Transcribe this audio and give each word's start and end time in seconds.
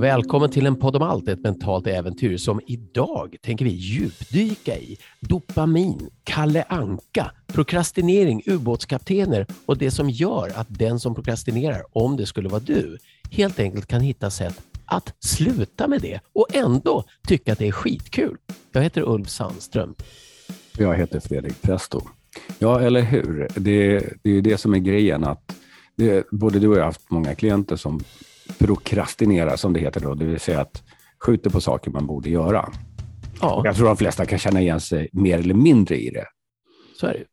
Välkommen 0.00 0.50
till 0.50 0.66
en 0.66 0.76
podd 0.76 0.96
om 0.96 1.02
allt, 1.02 1.28
ett 1.28 1.42
mentalt 1.42 1.86
äventyr 1.86 2.36
som 2.36 2.60
idag 2.66 3.36
tänker 3.42 3.64
vi 3.64 3.70
djupdyka 3.70 4.78
i 4.78 4.98
dopamin, 5.20 6.10
Kalle 6.24 6.64
Anka, 6.68 7.30
prokrastinering, 7.46 8.42
ubåtskaptener 8.46 9.46
och 9.66 9.78
det 9.78 9.90
som 9.90 10.10
gör 10.10 10.52
att 10.54 10.66
den 10.68 11.00
som 11.00 11.14
prokrastinerar, 11.14 11.82
om 11.92 12.16
det 12.16 12.26
skulle 12.26 12.48
vara 12.48 12.60
du, 12.60 12.98
helt 13.30 13.58
enkelt 13.58 13.86
kan 13.86 14.00
hitta 14.00 14.30
sätt 14.30 14.60
att 14.84 15.14
sluta 15.20 15.88
med 15.88 16.00
det 16.00 16.20
och 16.32 16.56
ändå 16.56 17.04
tycka 17.28 17.52
att 17.52 17.58
det 17.58 17.68
är 17.68 17.72
skitkul. 17.72 18.36
Jag 18.72 18.82
heter 18.82 19.02
Ulf 19.08 19.28
Sandström. 19.28 19.94
Jag 20.78 20.96
heter 20.96 21.20
Fredrik 21.20 21.62
Presto. 21.62 22.00
Ja, 22.58 22.80
eller 22.80 23.02
hur? 23.02 23.48
Det, 23.54 24.04
det 24.22 24.30
är 24.30 24.42
det 24.42 24.58
som 24.58 24.74
är 24.74 24.78
grejen. 24.78 25.24
att 25.24 25.56
det, 25.96 26.30
Både 26.30 26.58
du 26.58 26.68
och 26.68 26.74
jag 26.74 26.80
har 26.80 26.86
haft 26.86 27.10
många 27.10 27.34
klienter 27.34 27.76
som 27.76 28.00
prokrastinerar, 28.58 29.56
som 29.56 29.72
det 29.72 29.80
heter 29.80 30.00
då, 30.00 30.14
det 30.14 30.24
vill 30.24 30.40
säga 30.40 30.60
att 30.60 30.82
skjuter 31.24 31.50
på 31.50 31.60
saker 31.60 31.90
man 31.90 32.06
borde 32.06 32.30
göra. 32.30 32.72
Ja. 33.40 33.62
Jag 33.64 33.76
tror 33.76 33.86
de 33.86 33.96
flesta 33.96 34.26
kan 34.26 34.38
känna 34.38 34.60
igen 34.60 34.80
sig 34.80 35.08
mer 35.12 35.38
eller 35.38 35.54
mindre 35.54 35.96
i 35.96 36.10
det. 36.10 36.26
Så 37.00 37.06
är 37.06 37.12
det 37.12 37.24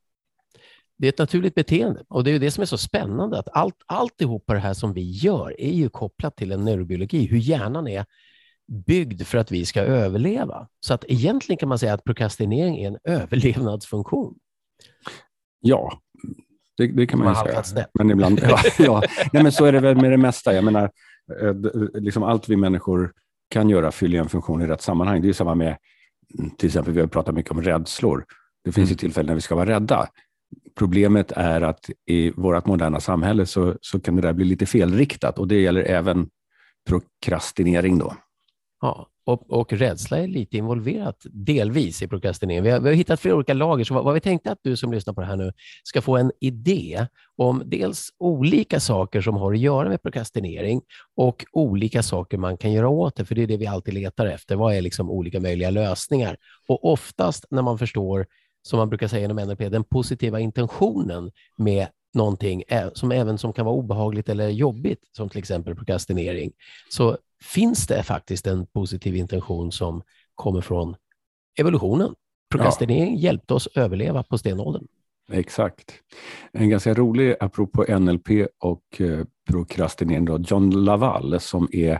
det 0.97 1.07
är 1.07 1.09
ett 1.09 1.17
naturligt 1.17 1.55
beteende 1.55 2.03
och 2.09 2.23
det 2.23 2.31
är 2.31 2.39
det 2.39 2.51
som 2.51 2.61
är 2.61 2.65
så 2.65 2.77
spännande 2.77 3.39
att 3.39 3.47
allt, 3.51 3.75
alltihopa 3.85 4.53
det 4.53 4.59
här 4.59 4.73
som 4.73 4.93
vi 4.93 5.11
gör 5.11 5.61
är 5.61 5.71
ju 5.71 5.89
kopplat 5.89 6.35
till 6.37 6.51
en 6.51 6.65
neurobiologi, 6.65 7.27
hur 7.27 7.37
hjärnan 7.37 7.87
är 7.87 8.05
byggd 8.67 9.21
för 9.21 9.37
att 9.37 9.51
vi 9.51 9.65
ska 9.65 9.81
överleva. 9.81 10.67
Så 10.79 10.93
att 10.93 11.05
egentligen 11.07 11.57
kan 11.57 11.69
man 11.69 11.79
säga 11.79 11.93
att 11.93 12.03
prokrastinering 12.03 12.77
är 12.77 12.87
en 12.87 12.97
överlevnadsfunktion. 13.03 14.35
Ja, 15.61 16.01
det, 16.77 16.87
det 16.87 17.07
kan 17.07 17.19
man, 17.19 17.33
man 17.33 17.45
ju 17.45 17.63
säga. 17.63 17.87
Men 17.93 18.11
ibland, 18.11 18.39
ja, 18.43 18.59
ja. 18.79 19.03
Nej, 19.33 19.43
men 19.43 19.51
så 19.51 19.65
är 19.65 19.71
det 19.71 19.79
väl 19.79 19.95
med 20.01 20.11
det 20.11 20.17
mesta. 20.17 20.53
Jag 20.53 20.63
menar, 20.63 20.91
eh, 21.41 21.53
liksom 21.93 22.23
allt 22.23 22.49
vi 22.49 22.55
människor 22.55 23.13
kan 23.49 23.69
göra 23.69 23.91
fyller 23.91 24.19
en 24.19 24.29
funktion 24.29 24.61
i 24.61 24.67
rätt 24.67 24.81
sammanhang. 24.81 25.21
Det 25.21 25.29
är 25.29 25.33
samma 25.33 25.55
med, 25.55 25.77
till 26.57 26.67
exempel, 26.67 26.93
vi 26.93 26.99
har 26.99 27.07
pratat 27.07 27.35
mycket 27.35 27.51
om 27.51 27.61
rädslor. 27.61 28.25
Det 28.63 28.71
finns 28.71 28.89
mm. 28.89 28.89
ju 28.89 28.95
tillfällen 28.95 29.27
när 29.27 29.35
vi 29.35 29.41
ska 29.41 29.55
vara 29.55 29.69
rädda. 29.69 30.07
Problemet 30.75 31.31
är 31.31 31.61
att 31.61 31.89
i 32.05 32.31
vårt 32.31 32.65
moderna 32.65 32.99
samhälle 32.99 33.45
så, 33.45 33.75
så 33.81 33.99
kan 33.99 34.15
det 34.15 34.21
där 34.21 34.33
bli 34.33 34.45
lite 34.45 34.65
felriktat 34.65 35.39
och 35.39 35.47
det 35.47 35.61
gäller 35.61 35.83
även 35.83 36.29
prokrastinering. 36.89 37.97
Då. 37.97 38.13
Ja, 38.81 39.07
och, 39.25 39.51
och 39.51 39.73
rädsla 39.73 40.17
är 40.17 40.27
lite 40.27 40.57
involverat, 40.57 41.25
delvis, 41.31 42.01
i 42.01 42.07
prokrastinering. 42.07 42.63
Vi 42.63 42.69
har, 42.69 42.79
vi 42.79 42.89
har 42.89 42.95
hittat 42.95 43.19
flera 43.19 43.35
olika 43.35 43.53
lager, 43.53 43.83
så 43.83 43.93
vad, 43.93 44.03
vad, 44.03 44.13
vi 44.13 44.19
tänkte 44.19 44.51
att 44.51 44.59
du 44.61 44.77
som 44.77 44.91
lyssnar 44.93 45.13
på 45.13 45.21
det 45.21 45.27
här 45.27 45.35
nu 45.35 45.51
ska 45.83 46.01
få 46.01 46.17
en 46.17 46.31
idé 46.39 47.07
om 47.35 47.63
dels 47.65 48.09
olika 48.19 48.79
saker 48.79 49.21
som 49.21 49.35
har 49.35 49.53
att 49.53 49.59
göra 49.59 49.89
med 49.89 50.01
prokrastinering 50.01 50.81
och 51.15 51.45
olika 51.51 52.03
saker 52.03 52.37
man 52.37 52.57
kan 52.57 52.71
göra 52.71 52.89
åt 52.89 53.15
det, 53.15 53.25
för 53.25 53.35
det 53.35 53.43
är 53.43 53.47
det 53.47 53.57
vi 53.57 53.67
alltid 53.67 53.93
letar 53.93 54.25
efter. 54.25 54.55
Vad 54.55 54.75
är 54.75 54.81
liksom 54.81 55.09
olika 55.09 55.39
möjliga 55.39 55.69
lösningar? 55.69 56.37
Och 56.67 56.91
oftast 56.91 57.45
när 57.49 57.61
man 57.61 57.77
förstår, 57.77 58.25
som 58.61 58.79
man 58.79 58.89
brukar 58.89 59.07
säga 59.07 59.25
inom 59.25 59.37
NLP, 59.37 59.59
den 59.59 59.83
positiva 59.83 60.39
intentionen 60.39 61.31
med 61.57 61.87
någonting 62.13 62.63
som 62.93 63.11
även 63.11 63.37
som 63.37 63.53
kan 63.53 63.65
vara 63.65 63.75
obehagligt 63.75 64.29
eller 64.29 64.49
jobbigt, 64.49 64.99
som 65.11 65.29
till 65.29 65.39
exempel 65.39 65.75
prokrastinering, 65.75 66.51
så 66.89 67.17
finns 67.45 67.87
det 67.87 68.03
faktiskt 68.03 68.47
en 68.47 68.67
positiv 68.67 69.15
intention 69.15 69.71
som 69.71 70.01
kommer 70.35 70.61
från 70.61 70.95
evolutionen. 71.59 72.15
Prokrastinering 72.51 73.13
ja. 73.13 73.19
hjälpte 73.19 73.53
oss 73.53 73.67
överleva 73.75 74.23
på 74.23 74.37
stenåldern. 74.37 74.87
Exakt. 75.31 75.93
En 76.51 76.69
ganska 76.69 76.93
rolig, 76.93 77.35
apropå 77.39 77.99
NLP 77.99 78.47
och 78.59 79.01
eh, 79.01 79.25
prokrastinering, 79.49 80.25
då, 80.25 80.39
John 80.39 80.69
Laval 80.69 81.39
som 81.39 81.69
är 81.71 81.99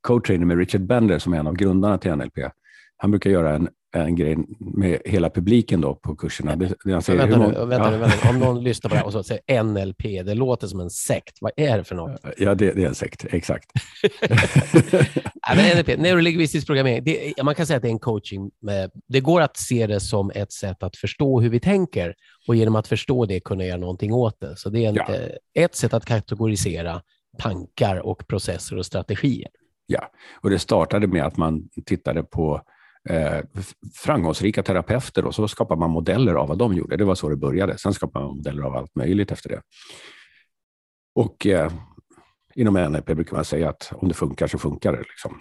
co-trainer 0.00 0.46
med 0.46 0.58
Richard 0.58 0.80
Bender 0.80 1.18
som 1.18 1.34
är 1.34 1.38
en 1.38 1.46
av 1.46 1.54
grundarna 1.54 1.98
till 1.98 2.14
NLP. 2.14 2.38
Han 2.96 3.10
brukar 3.10 3.30
göra 3.30 3.54
en 3.54 3.68
en 3.92 4.16
grej 4.16 4.36
med 4.58 4.98
hela 5.04 5.30
publiken 5.30 5.80
då 5.80 5.94
på 5.94 6.16
kurserna. 6.16 6.56
Det, 6.56 6.74
det 6.84 7.02
säger, 7.02 7.26
vänta, 7.26 7.38
nu, 7.38 7.66
vänta, 7.66 7.92
ja. 7.92 7.98
vänta 7.98 8.28
Om 8.28 8.38
någon 8.38 8.62
lyssnar 8.64 8.88
på 8.88 8.94
det 8.94 8.98
här 8.98 9.06
och 9.06 9.12
så 9.12 9.22
säger 9.22 9.62
NLP, 9.62 10.02
det 10.02 10.34
låter 10.34 10.66
som 10.66 10.80
en 10.80 10.90
sekt. 10.90 11.38
Vad 11.40 11.52
är 11.56 11.78
det 11.78 11.84
för 11.84 11.94
något? 11.94 12.20
Ja, 12.36 12.54
det, 12.54 12.72
det 12.72 12.82
är 12.82 12.88
en 12.88 12.94
sekt, 12.94 13.26
exakt. 13.30 13.70
ja, 15.48 15.54
men 15.56 15.76
NLP, 15.76 15.98
neurolingvistisk 15.98 16.66
programmering, 16.66 17.04
det, 17.04 17.42
man 17.42 17.54
kan 17.54 17.66
säga 17.66 17.76
att 17.76 17.82
det 17.82 17.88
är 17.88 17.92
en 17.92 17.98
coaching. 17.98 18.50
Det 19.08 19.20
går 19.20 19.40
att 19.40 19.56
se 19.56 19.86
det 19.86 20.00
som 20.00 20.30
ett 20.34 20.52
sätt 20.52 20.82
att 20.82 20.96
förstå 20.96 21.40
hur 21.40 21.50
vi 21.50 21.60
tänker 21.60 22.14
och 22.48 22.56
genom 22.56 22.76
att 22.76 22.88
förstå 22.88 23.26
det 23.26 23.40
kunna 23.40 23.64
göra 23.64 23.78
någonting 23.78 24.12
åt 24.12 24.40
det. 24.40 24.56
Så 24.56 24.70
det 24.70 24.84
är 24.84 24.88
en, 24.88 24.94
ja. 24.94 25.08
ett 25.54 25.74
sätt 25.74 25.94
att 25.94 26.04
kategorisera 26.04 27.02
tankar 27.38 28.06
och 28.06 28.26
processer 28.26 28.78
och 28.78 28.86
strategier. 28.86 29.48
Ja, 29.86 30.10
och 30.40 30.50
det 30.50 30.58
startade 30.58 31.06
med 31.06 31.24
att 31.24 31.36
man 31.36 31.68
tittade 31.86 32.22
på 32.22 32.62
eh, 33.08 33.38
framgångsrika 33.94 34.62
terapeuter 34.62 35.24
och 35.24 35.34
så 35.34 35.48
skapar 35.48 35.76
man 35.76 35.90
modeller 35.90 36.34
av 36.34 36.48
vad 36.48 36.58
de 36.58 36.74
gjorde. 36.74 36.96
Det 36.96 37.04
var 37.04 37.14
så 37.14 37.28
det 37.28 37.36
började. 37.36 37.78
Sen 37.78 37.94
skapar 37.94 38.20
man 38.20 38.36
modeller 38.36 38.62
av 38.62 38.76
allt 38.76 38.94
möjligt 38.94 39.32
efter 39.32 39.48
det. 39.48 39.62
Och 41.14 41.46
eh, 41.46 41.72
inom 42.54 42.74
NLP 42.74 43.06
brukar 43.06 43.36
man 43.36 43.44
säga 43.44 43.68
att 43.68 43.92
om 43.94 44.08
det 44.08 44.14
funkar 44.14 44.46
så 44.46 44.58
funkar 44.58 44.92
det. 44.92 44.98
Liksom. 44.98 45.40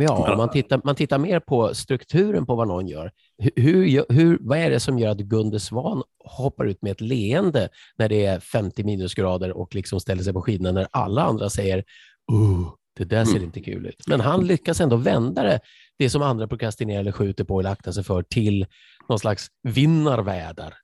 Ja, 0.00 0.34
man 0.36 0.50
tittar, 0.50 0.80
man 0.84 0.94
tittar 0.94 1.18
mer 1.18 1.40
på 1.40 1.74
strukturen 1.74 2.46
på 2.46 2.54
vad 2.54 2.68
någon 2.68 2.88
gör. 2.88 3.12
Hur, 3.56 4.12
hur, 4.12 4.38
vad 4.40 4.58
är 4.58 4.70
det 4.70 4.80
som 4.80 4.98
gör 4.98 5.10
att 5.10 5.18
Gunde 5.18 5.60
Svan 5.60 6.02
hoppar 6.24 6.64
ut 6.64 6.82
med 6.82 6.92
ett 6.92 7.00
leende 7.00 7.68
när 7.96 8.08
det 8.08 8.26
är 8.26 8.40
50 8.40 8.84
minusgrader 8.84 9.52
och 9.52 9.74
liksom 9.74 10.00
ställer 10.00 10.22
sig 10.22 10.32
på 10.32 10.42
skidorna 10.42 10.72
när 10.72 10.88
alla 10.90 11.22
andra 11.22 11.50
säger 11.50 11.84
oh, 12.32 12.74
det 12.96 13.04
där 13.04 13.24
ser 13.24 13.32
mm. 13.32 13.44
inte 13.44 13.60
kul 13.60 13.86
ut. 13.86 14.06
Men 14.06 14.20
han 14.20 14.46
lyckas 14.46 14.80
ändå 14.80 14.96
vända 14.96 15.42
det 15.42 15.60
det 15.98 16.10
som 16.10 16.22
andra 16.22 16.48
prokrastinerar 16.48 17.00
eller 17.00 17.12
skjuter 17.12 17.44
på 17.44 17.60
eller 17.60 17.70
aktar 17.70 17.92
sig 17.92 18.04
för 18.04 18.22
till 18.22 18.66
någon 19.08 19.18
slags 19.18 19.46
vinnarvärldar. 19.62 20.74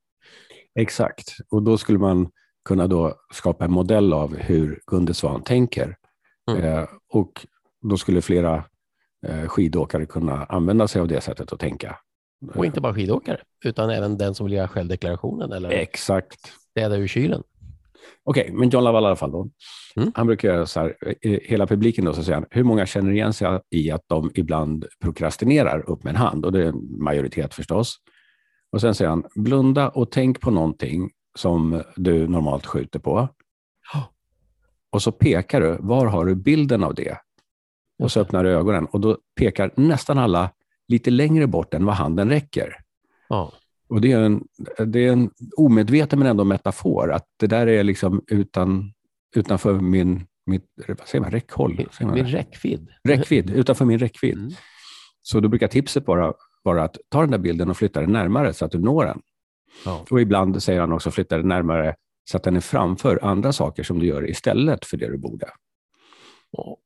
Exakt, 0.78 1.36
och 1.50 1.62
då 1.62 1.78
skulle 1.78 1.98
man 1.98 2.30
kunna 2.64 2.86
då 2.86 3.14
skapa 3.32 3.64
en 3.64 3.72
modell 3.72 4.12
av 4.12 4.36
hur 4.36 4.80
Gunde 4.86 5.14
Svan 5.14 5.42
tänker. 5.42 5.96
Mm. 6.50 6.64
Eh, 6.64 6.88
och 7.12 7.46
då 7.90 7.96
skulle 7.96 8.22
flera 8.22 8.64
eh, 9.26 9.46
skidåkare 9.46 10.06
kunna 10.06 10.44
använda 10.44 10.88
sig 10.88 11.00
av 11.00 11.08
det 11.08 11.20
sättet 11.20 11.52
att 11.52 11.60
tänka. 11.60 11.98
Och 12.54 12.66
inte 12.66 12.80
bara 12.80 12.94
skidåkare, 12.94 13.40
utan 13.64 13.90
även 13.90 14.18
den 14.18 14.34
som 14.34 14.46
vill 14.46 14.52
göra 14.52 14.68
självdeklarationen 14.68 15.52
eller 15.52 15.70
Exakt. 15.70 16.52
städa 16.70 16.96
ur 16.96 17.06
kylen. 17.06 17.42
Okej, 18.24 18.42
okay, 18.42 18.54
men 18.54 18.70
John 18.70 18.84
Laval 18.84 19.02
i 19.02 19.06
alla 19.06 19.16
fall 19.16 19.32
då. 19.32 19.50
Mm. 19.96 20.12
Han 20.14 20.26
brukar 20.26 20.48
göra 20.48 20.66
så 20.66 20.80
här, 20.80 20.96
hela 21.22 21.66
publiken 21.66 22.04
då, 22.04 22.12
så 22.12 22.22
säger 22.22 22.34
han, 22.38 22.46
hur 22.50 22.64
många 22.64 22.86
känner 22.86 23.12
igen 23.12 23.32
sig 23.32 23.60
i 23.70 23.90
att 23.90 24.02
de 24.06 24.30
ibland 24.34 24.86
prokrastinerar 25.00 25.90
upp 25.90 26.04
med 26.04 26.10
en 26.10 26.16
hand? 26.16 26.44
Och 26.44 26.52
det 26.52 26.64
är 26.64 26.68
en 26.68 27.02
majoritet 27.02 27.54
förstås. 27.54 27.96
Och 28.72 28.80
sen 28.80 28.94
säger 28.94 29.08
han, 29.08 29.24
blunda 29.34 29.88
och 29.88 30.10
tänk 30.10 30.40
på 30.40 30.50
någonting 30.50 31.10
som 31.38 31.82
du 31.96 32.28
normalt 32.28 32.66
skjuter 32.66 32.98
på. 32.98 33.28
Och 34.90 35.02
så 35.02 35.12
pekar 35.12 35.60
du, 35.60 35.76
var 35.80 36.06
har 36.06 36.24
du 36.24 36.34
bilden 36.34 36.84
av 36.84 36.94
det? 36.94 37.18
Och 37.98 38.12
så 38.12 38.20
öppnar 38.20 38.44
du 38.44 38.50
ögonen 38.50 38.86
och 38.86 39.00
då 39.00 39.18
pekar 39.36 39.70
nästan 39.76 40.18
alla 40.18 40.50
lite 40.88 41.10
längre 41.10 41.46
bort 41.46 41.74
än 41.74 41.84
vad 41.84 41.94
handen 41.94 42.28
räcker. 42.28 42.76
Ja. 43.28 43.52
Och 43.88 44.00
det 44.00 44.12
är, 44.12 44.20
en, 44.20 44.44
det 44.86 45.06
är 45.06 45.12
en 45.12 45.30
omedveten 45.56 46.19
men 46.19 46.28
ändå 46.28 46.44
metafor, 46.44 47.12
att 47.12 47.26
det 47.36 47.47
där 47.47 47.66
är 47.66 47.84
liksom 47.84 48.24
utan, 48.26 48.92
utanför 49.36 49.80
min, 49.80 50.26
mitt, 50.47 50.64
vad 50.88 51.08
säger 51.08 51.22
man, 51.22 51.30
räckhåll? 51.30 51.76
Säger 51.76 52.06
man 52.06 52.14
min 52.14 52.26
räckvidd. 52.26 52.88
Räckvidd, 53.04 53.50
utanför 53.50 53.84
min 53.84 53.98
räckvidd. 53.98 54.38
Mm. 54.38 54.52
Så 55.22 55.41
då 55.41 55.48
brukar 55.48 55.69
tipset 55.69 56.06
vara, 56.06 56.32
vara 56.62 56.84
att 56.84 56.97
ta 57.08 57.20
den 57.20 57.30
där 57.30 57.38
bilden 57.38 57.70
och 57.70 57.76
flytta 57.76 58.00
den 58.00 58.12
närmare 58.12 58.52
så 58.52 58.64
att 58.64 58.70
du 58.70 58.78
når 58.78 59.04
den. 59.04 59.21
Ja. 59.84 60.04
Och 60.10 60.21
ibland 60.21 60.62
säger 60.62 60.80
han 60.80 60.92
också 60.92 61.10
flytta 61.10 61.36
den 61.36 61.48
närmare 61.48 61.94
så 62.30 62.36
att 62.36 62.42
den 62.42 62.56
är 62.56 62.60
framför 62.60 63.18
andra 63.22 63.53
saker 63.53 63.83
som 63.83 63.98
du 63.98 64.06
gör 64.06 64.30
istället 64.30 64.84
för 64.86 64.97
det 64.97 65.10
du 65.10 65.18
borde. 65.18 65.47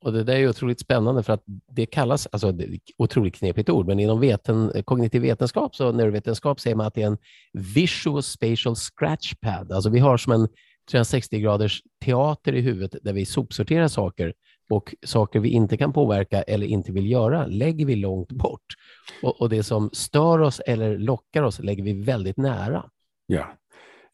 Och 0.00 0.12
Det 0.12 0.24
där 0.24 0.34
är 0.34 0.48
otroligt 0.48 0.80
spännande 0.80 1.22
för 1.22 1.32
att 1.32 1.42
det 1.72 1.86
kallas, 1.86 2.28
alltså 2.32 2.52
det 2.52 2.64
är 2.64 2.78
otroligt 2.98 3.34
knepigt 3.34 3.70
ord, 3.70 3.86
men 3.86 4.00
inom 4.00 4.20
veten, 4.20 4.82
kognitiv 4.84 5.22
vetenskap 5.22 5.80
och 5.80 5.94
neurovetenskap 5.94 6.60
säger 6.60 6.76
man 6.76 6.86
att 6.86 6.94
det 6.94 7.02
är 7.02 7.06
en 7.06 7.18
visual 7.52 8.22
spatial 8.22 8.76
scratch 8.76 9.34
pad. 9.40 9.72
Alltså 9.72 9.90
vi 9.90 9.98
har 9.98 10.16
som 10.16 10.32
en 10.32 10.48
360 10.90 11.40
graders 11.40 11.82
teater 12.04 12.52
i 12.52 12.60
huvudet 12.60 13.02
där 13.02 13.12
vi 13.12 13.26
sopsorterar 13.26 13.88
saker 13.88 14.32
och 14.70 14.94
saker 15.06 15.40
vi 15.40 15.48
inte 15.48 15.76
kan 15.76 15.92
påverka 15.92 16.42
eller 16.42 16.66
inte 16.66 16.92
vill 16.92 17.10
göra 17.10 17.46
lägger 17.46 17.86
vi 17.86 17.96
långt 17.96 18.32
bort. 18.32 18.74
Och, 19.22 19.40
och 19.40 19.48
det 19.48 19.62
som 19.62 19.90
stör 19.92 20.38
oss 20.38 20.60
eller 20.60 20.98
lockar 20.98 21.42
oss 21.42 21.58
lägger 21.58 21.82
vi 21.82 21.92
väldigt 21.92 22.36
nära. 22.36 22.90
Ja, 23.26 23.54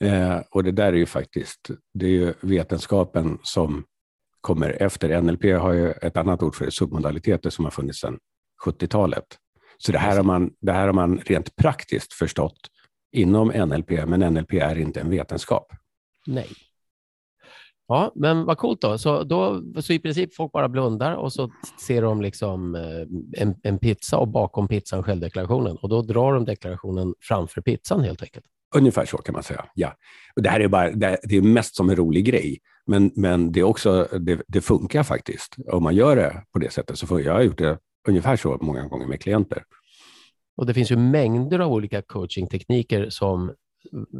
eh, 0.04 0.40
och 0.50 0.64
det 0.64 0.72
där 0.72 0.92
är 0.92 0.96
ju 0.96 1.06
faktiskt, 1.06 1.70
det 1.94 2.06
är 2.06 2.10
ju 2.10 2.34
vetenskapen 2.40 3.38
som 3.42 3.84
kommer 4.40 4.82
efter. 4.82 5.20
NLP 5.20 5.44
har 5.44 5.72
ju 5.72 5.90
ett 5.90 6.16
annat 6.16 6.42
ord 6.42 6.54
för 6.54 6.64
det, 6.64 6.70
submodaliteter 6.70 7.50
som 7.50 7.64
har 7.64 7.72
funnits 7.72 8.00
sedan 8.00 8.18
70-talet. 8.66 9.24
Så 9.78 9.92
det 9.92 9.98
här, 9.98 10.16
har 10.16 10.24
man, 10.24 10.50
det 10.60 10.72
här 10.72 10.86
har 10.86 10.92
man 10.92 11.18
rent 11.18 11.56
praktiskt 11.56 12.12
förstått 12.12 12.58
inom 13.12 13.48
NLP, 13.48 13.90
men 13.90 14.34
NLP 14.34 14.52
är 14.52 14.78
inte 14.78 15.00
en 15.00 15.10
vetenskap. 15.10 15.72
Nej. 16.26 16.48
Ja, 17.88 18.12
men 18.14 18.44
vad 18.44 18.58
coolt 18.58 18.80
då. 18.80 18.98
Så, 18.98 19.22
då. 19.22 19.62
så 19.80 19.92
i 19.92 19.98
princip 19.98 20.34
folk 20.34 20.52
bara 20.52 20.68
blundar 20.68 21.14
och 21.14 21.32
så 21.32 21.50
ser 21.86 22.02
de 22.02 22.22
liksom 22.22 22.74
eh, 22.74 23.42
en, 23.42 23.54
en 23.62 23.78
pizza 23.78 24.18
och 24.18 24.28
bakom 24.28 24.68
pizzan 24.68 25.02
självdeklarationen 25.02 25.76
och 25.76 25.88
då 25.88 26.02
drar 26.02 26.34
de 26.34 26.44
deklarationen 26.44 27.14
framför 27.20 27.60
pizzan 27.60 28.00
helt 28.04 28.22
enkelt. 28.22 28.46
Ungefär 28.74 29.06
så 29.06 29.16
kan 29.16 29.32
man 29.32 29.42
säga. 29.42 29.64
Ja. 29.74 29.92
Och 30.36 30.42
det 30.42 30.50
här 30.50 30.60
är, 30.60 30.68
bara, 30.68 30.90
det 30.90 31.36
är 31.36 31.42
mest 31.42 31.76
som 31.76 31.90
en 31.90 31.96
rolig 31.96 32.24
grej, 32.24 32.58
men, 32.86 33.10
men 33.14 33.52
det, 33.52 33.60
är 33.60 33.64
också, 33.64 34.08
det, 34.20 34.42
det 34.48 34.60
funkar 34.60 35.02
faktiskt. 35.02 35.56
Om 35.72 35.82
man 35.82 35.94
gör 35.94 36.16
det 36.16 36.42
på 36.52 36.58
det 36.58 36.72
sättet 36.72 36.98
så 36.98 37.06
får 37.06 37.20
jag 37.20 37.32
har 37.32 37.42
gjort 37.42 37.58
det 37.58 37.78
ungefär 38.08 38.36
så 38.36 38.58
många 38.60 38.88
gånger 38.88 39.06
med 39.06 39.20
klienter. 39.20 39.62
Och 40.56 40.66
Det 40.66 40.74
finns 40.74 40.90
ju 40.90 40.96
mängder 40.96 41.58
av 41.58 41.72
olika 41.72 42.02
coachingtekniker 42.02 43.10
som 43.10 43.52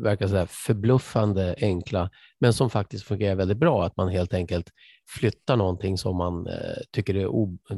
verkar 0.03 0.27
så 0.27 0.47
förbluffande 0.47 1.57
enkla, 1.61 2.11
men 2.41 2.53
som 2.53 2.71
faktiskt 2.71 3.05
fungerar 3.05 3.35
väldigt 3.35 3.59
bra. 3.59 3.85
Att 3.85 3.97
man 3.97 4.09
helt 4.09 4.35
enkelt 4.35 4.71
flyttar 5.09 5.57
någonting 5.57 5.99
som 5.99 6.17
man 6.17 6.47
eh, 6.47 6.55
tycker 6.93 7.15
är 7.15 7.27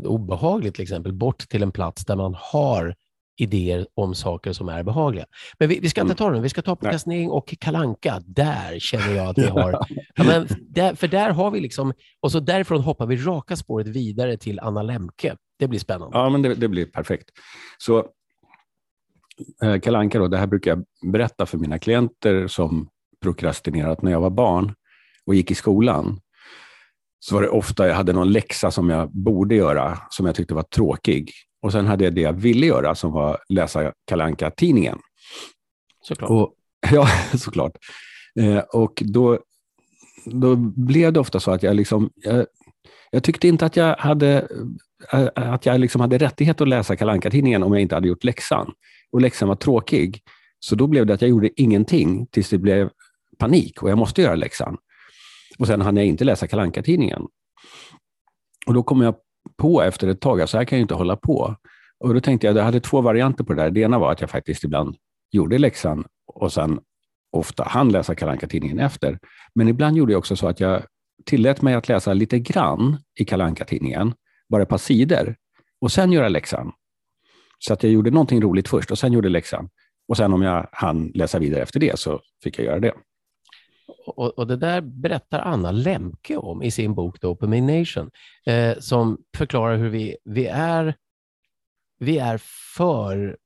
obehagligt, 0.06 0.74
till 0.74 0.82
exempel, 0.82 1.12
bort 1.12 1.48
till 1.48 1.62
en 1.62 1.72
plats 1.72 2.04
där 2.04 2.16
man 2.16 2.34
har 2.38 2.94
idéer 3.38 3.86
om 3.94 4.14
saker 4.14 4.52
som 4.52 4.68
är 4.68 4.82
behagliga. 4.82 5.26
Men 5.58 5.68
vi, 5.68 5.80
vi 5.80 5.88
ska 5.88 6.00
inte 6.00 6.12
mm. 6.12 6.16
ta 6.16 6.30
den, 6.30 6.42
vi 6.42 6.48
ska 6.48 6.62
ta 6.62 6.76
procrastinering 6.76 7.30
och 7.30 7.54
kalanka. 7.58 8.22
Där 8.26 8.78
känner 8.78 9.14
jag 9.14 9.26
att 9.28 9.38
vi 9.38 9.46
har... 9.46 9.86
ja, 10.14 10.24
men 10.24 10.46
där, 10.68 10.94
för 10.94 11.08
där 11.08 11.30
har 11.30 11.50
vi 11.50 11.60
liksom... 11.60 11.92
Och 12.20 12.32
så 12.32 12.40
därifrån 12.40 12.80
hoppar 12.80 13.06
vi 13.06 13.16
raka 13.16 13.56
spåret 13.56 13.86
vidare 13.86 14.36
till 14.36 14.60
Anna 14.60 14.82
Lemke. 14.82 15.36
Det 15.58 15.68
blir 15.68 15.78
spännande. 15.78 16.18
Ja, 16.18 16.28
men 16.30 16.42
det, 16.42 16.54
det 16.54 16.68
blir 16.68 16.86
perfekt. 16.86 17.30
Så 17.78 18.06
eh, 19.62 19.80
kalanka 19.80 20.18
då, 20.18 20.28
det 20.28 20.38
här 20.38 20.46
brukar 20.46 20.70
jag 20.70 20.84
berätta 21.12 21.46
för 21.46 21.58
mina 21.58 21.78
klienter 21.78 22.46
som 22.46 22.88
prokrastinerat 23.22 24.02
när 24.02 24.12
jag 24.12 24.20
var 24.20 24.30
barn 24.30 24.74
och 25.26 25.34
gick 25.34 25.50
i 25.50 25.54
skolan. 25.54 26.20
Så 27.20 27.34
var 27.34 27.42
det 27.42 27.48
ofta 27.48 27.88
jag 27.88 27.94
hade 27.94 28.12
någon 28.12 28.32
läxa 28.32 28.70
som 28.70 28.90
jag 28.90 29.12
borde 29.12 29.54
göra, 29.54 29.98
som 30.10 30.26
jag 30.26 30.34
tyckte 30.34 30.54
var 30.54 30.62
tråkig. 30.62 31.32
Och 31.62 31.72
sen 31.72 31.86
hade 31.86 32.04
jag 32.04 32.14
det 32.14 32.20
jag 32.20 32.32
ville 32.32 32.66
göra, 32.66 32.94
som 32.94 33.12
var 33.12 33.38
läsa 33.48 33.92
kalanka 34.06 34.50
tidningen 34.50 34.98
Såklart. 36.08 36.30
Och, 36.30 36.54
ja, 36.92 37.08
såklart. 37.38 37.76
Eh, 38.40 38.58
och 38.58 39.02
då, 39.06 39.38
då 40.24 40.56
blev 40.56 41.12
det 41.12 41.20
ofta 41.20 41.40
så 41.40 41.50
att 41.50 41.62
jag 41.62 41.76
liksom... 41.76 42.10
Jag, 42.14 42.46
jag 43.10 43.22
tyckte 43.22 43.48
inte 43.48 43.66
att 43.66 43.76
jag 43.76 43.96
hade, 43.96 44.48
eh, 45.12 45.28
att 45.34 45.66
jag 45.66 45.80
liksom 45.80 46.00
hade 46.00 46.18
rättighet 46.18 46.60
att 46.60 46.68
läsa 46.68 46.96
kalanka 46.96 47.30
tidningen 47.30 47.62
om 47.62 47.72
jag 47.72 47.82
inte 47.82 47.94
hade 47.94 48.08
gjort 48.08 48.24
läxan. 48.24 48.72
Och 49.12 49.20
läxan 49.20 49.48
var 49.48 49.56
tråkig. 49.56 50.22
Så 50.60 50.74
då 50.74 50.86
blev 50.86 51.06
det 51.06 51.14
att 51.14 51.22
jag 51.22 51.30
gjorde 51.30 51.60
ingenting 51.60 52.26
tills 52.26 52.50
det 52.50 52.58
blev 52.58 52.90
panik 53.38 53.82
och 53.82 53.90
jag 53.90 53.98
måste 53.98 54.22
göra 54.22 54.34
läxan. 54.34 54.76
Och 55.58 55.66
sen 55.66 55.80
hann 55.80 55.96
jag 55.96 56.06
inte 56.06 56.24
läsa 56.24 56.46
kalanka 56.46 56.82
tidningen 56.82 57.22
Och 58.66 58.74
då 58.74 58.82
kom 58.82 59.00
jag 59.00 59.14
på 59.58 59.82
efter 59.82 60.08
ett 60.08 60.20
tag, 60.20 60.40
alltså, 60.40 60.52
så 60.52 60.58
här 60.58 60.64
kan 60.64 60.78
jag 60.78 60.84
inte 60.84 60.94
hålla 60.94 61.16
på. 61.16 61.56
Och 62.00 62.14
då 62.14 62.20
tänkte 62.20 62.46
jag, 62.46 62.56
jag 62.56 62.64
hade 62.64 62.80
två 62.80 63.00
varianter 63.00 63.44
på 63.44 63.52
det 63.52 63.62
där. 63.62 63.70
Det 63.70 63.80
ena 63.80 63.98
var 63.98 64.12
att 64.12 64.20
jag 64.20 64.30
faktiskt 64.30 64.64
ibland 64.64 64.96
gjorde 65.30 65.58
läxan 65.58 66.04
och 66.26 66.52
sen 66.52 66.80
ofta 67.32 67.64
hann 67.64 67.88
läsa 67.88 68.14
kalanka 68.14 68.46
tidningen 68.46 68.78
efter. 68.78 69.18
Men 69.54 69.68
ibland 69.68 69.96
gjorde 69.96 70.12
jag 70.12 70.18
också 70.18 70.36
så 70.36 70.48
att 70.48 70.60
jag 70.60 70.82
tillät 71.24 71.62
mig 71.62 71.74
att 71.74 71.88
läsa 71.88 72.12
lite 72.12 72.38
grann 72.38 72.98
i 73.20 73.24
kalanka 73.24 73.64
tidningen 73.64 74.14
bara 74.48 74.62
ett 74.62 74.68
par 74.68 74.78
sidor, 74.78 75.36
och 75.80 75.92
sen 75.92 76.12
göra 76.12 76.28
läxan. 76.28 76.72
Så 77.58 77.72
att 77.72 77.82
jag 77.82 77.92
gjorde 77.92 78.10
någonting 78.10 78.42
roligt 78.42 78.68
först 78.68 78.90
och 78.90 78.98
sen 78.98 79.12
gjorde 79.12 79.28
läxan. 79.28 79.68
Och 80.08 80.16
sen 80.16 80.32
om 80.32 80.42
jag 80.42 80.68
hann 80.72 81.12
läsa 81.14 81.38
vidare 81.38 81.62
efter 81.62 81.80
det 81.80 81.98
så 81.98 82.20
fick 82.44 82.58
jag 82.58 82.66
göra 82.66 82.80
det. 82.80 82.92
Och, 84.06 84.38
och, 84.38 84.46
det 84.46 84.56
där 84.56 84.80
berättar 84.80 85.38
Anna 85.38 85.70
Lemke 85.70 86.36
om 86.36 86.62
i 86.62 86.70
sin 86.70 86.94
bok 86.94 87.20
Dopamination, 87.20 88.10
eh, 88.46 88.78
som 88.78 89.18
förklarar 89.36 89.76
hur 89.76 89.88
vi, 89.88 90.16
vi, 90.24 90.46
är, 90.46 90.94
vi 91.98 92.18
är 92.18 92.40
för, 92.76 93.36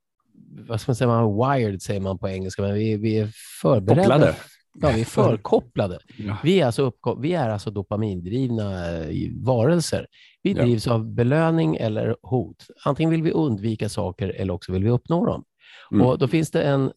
vad 0.68 0.80
ska 0.80 0.90
man 0.90 0.96
säga, 0.96 1.26
wired 1.26 1.82
säger 1.82 2.00
man 2.00 2.18
på 2.18 2.28
engelska, 2.28 2.62
men 2.62 2.74
vi, 2.74 2.96
vi 2.96 3.18
är 3.18 3.30
förberedda. 3.62 4.02
Kopplade. 4.02 4.36
Ja, 4.80 4.90
vi 4.94 5.00
är 5.00 5.04
förkopplade. 5.04 5.98
Ja. 6.16 6.36
Vi, 6.42 6.60
är 6.60 6.66
alltså 6.66 6.90
uppko- 6.90 7.20
vi 7.20 7.32
är 7.32 7.48
alltså 7.48 7.70
dopamindrivna 7.70 8.96
eh, 8.96 9.30
varelser. 9.40 10.06
Vi 10.42 10.52
ja. 10.52 10.62
drivs 10.62 10.86
av 10.86 11.14
belöning 11.14 11.76
eller 11.76 12.16
hot. 12.22 12.66
Antingen 12.84 13.10
vill 13.10 13.22
vi 13.22 13.30
undvika 13.30 13.88
saker 13.88 14.28
eller 14.28 14.54
också 14.54 14.72
vill 14.72 14.84
vi 14.84 14.90
uppnå 14.90 15.26
dem. 15.26 15.44
Mm. 15.92 16.06
Och 16.06 16.18
Då 16.18 16.28
finns 16.28 16.50
det 16.50 16.62
en 16.62 16.92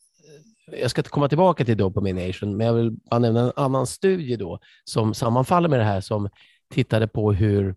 jag 0.71 0.91
ska 0.91 1.03
komma 1.03 1.29
tillbaka 1.29 1.65
till 1.65 1.77
Dopamination, 1.77 2.57
men 2.57 2.67
jag 2.67 2.73
vill 2.73 2.91
bara 2.91 3.19
nämna 3.19 3.41
en 3.41 3.51
annan 3.55 3.87
studie 3.87 4.35
då 4.35 4.59
som 4.83 5.13
sammanfaller 5.13 5.69
med 5.69 5.79
det 5.79 5.85
här 5.85 6.01
som 6.01 6.29
tittade 6.73 7.07
på 7.07 7.33
hur 7.33 7.75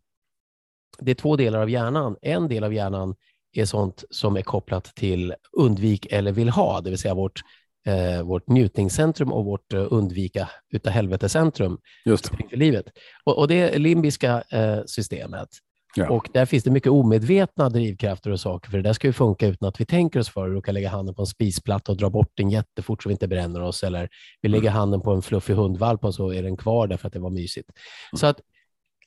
det 0.99 1.11
är 1.11 1.14
två 1.14 1.37
delar 1.37 1.61
av 1.61 1.70
hjärnan. 1.70 2.17
En 2.23 2.49
del 2.49 2.64
av 2.64 2.75
hjärnan 2.75 3.14
är 3.52 3.64
sånt 3.64 4.05
som 4.11 4.37
är 4.37 4.43
kopplat 4.43 4.85
till 4.85 5.35
undvik 5.52 6.06
eller 6.12 6.32
vill 6.32 6.49
ha, 6.49 6.81
det 6.81 6.90
vill 6.90 6.99
säga 6.99 7.14
vårt, 7.14 7.40
eh, 7.87 8.23
vårt 8.23 8.49
njutningscentrum 8.49 9.32
och 9.32 9.44
vårt 9.44 9.73
eh, 9.73 9.87
undvika 9.91 10.49
utav 10.70 10.93
helvetescentrum 10.93 11.79
Just 12.05 12.31
det. 12.50 12.56
livet. 12.56 12.87
Och, 13.25 13.38
och 13.38 13.49
det 13.49 13.79
limbiska 13.79 14.43
eh, 14.50 14.81
systemet 14.87 15.49
Ja. 15.96 16.11
Och 16.11 16.29
där 16.32 16.46
finns 16.46 16.64
det 16.64 16.70
mycket 16.70 16.93
omedvetna 16.93 17.69
drivkrafter 17.69 18.31
och 18.31 18.40
saker, 18.40 18.70
för 18.70 18.79
det 18.79 18.82
där 18.82 18.93
ska 18.93 19.06
ju 19.06 19.12
funka 19.12 19.46
utan 19.46 19.69
att 19.69 19.81
vi 19.81 19.85
tänker 19.85 20.20
oss 20.20 20.29
för. 20.29 20.49
Vi 20.49 20.55
råkar 20.55 20.73
lägga 20.73 20.88
handen 20.88 21.14
på 21.14 21.23
en 21.23 21.26
spisplatta 21.26 21.93
och 21.93 21.99
dra 21.99 22.11
bort 22.11 22.31
den 22.35 22.50
jättefort 22.50 23.02
så 23.02 23.08
vi 23.08 23.12
inte 23.12 23.29
bränner 23.29 23.62
oss, 23.62 23.82
eller 23.82 24.08
vi 24.40 24.49
lägger 24.49 24.69
mm. 24.69 24.75
handen 24.75 25.00
på 25.00 25.12
en 25.12 25.23
fluffig 25.23 25.55
hundvalp 25.55 26.05
och 26.05 26.14
så 26.14 26.32
är 26.32 26.43
den 26.43 26.56
kvar 26.56 26.87
därför 26.87 27.06
att 27.06 27.12
det 27.12 27.19
var 27.19 27.31
mysigt. 27.31 27.70
Mm. 27.70 28.19
Så 28.19 28.26
att 28.26 28.40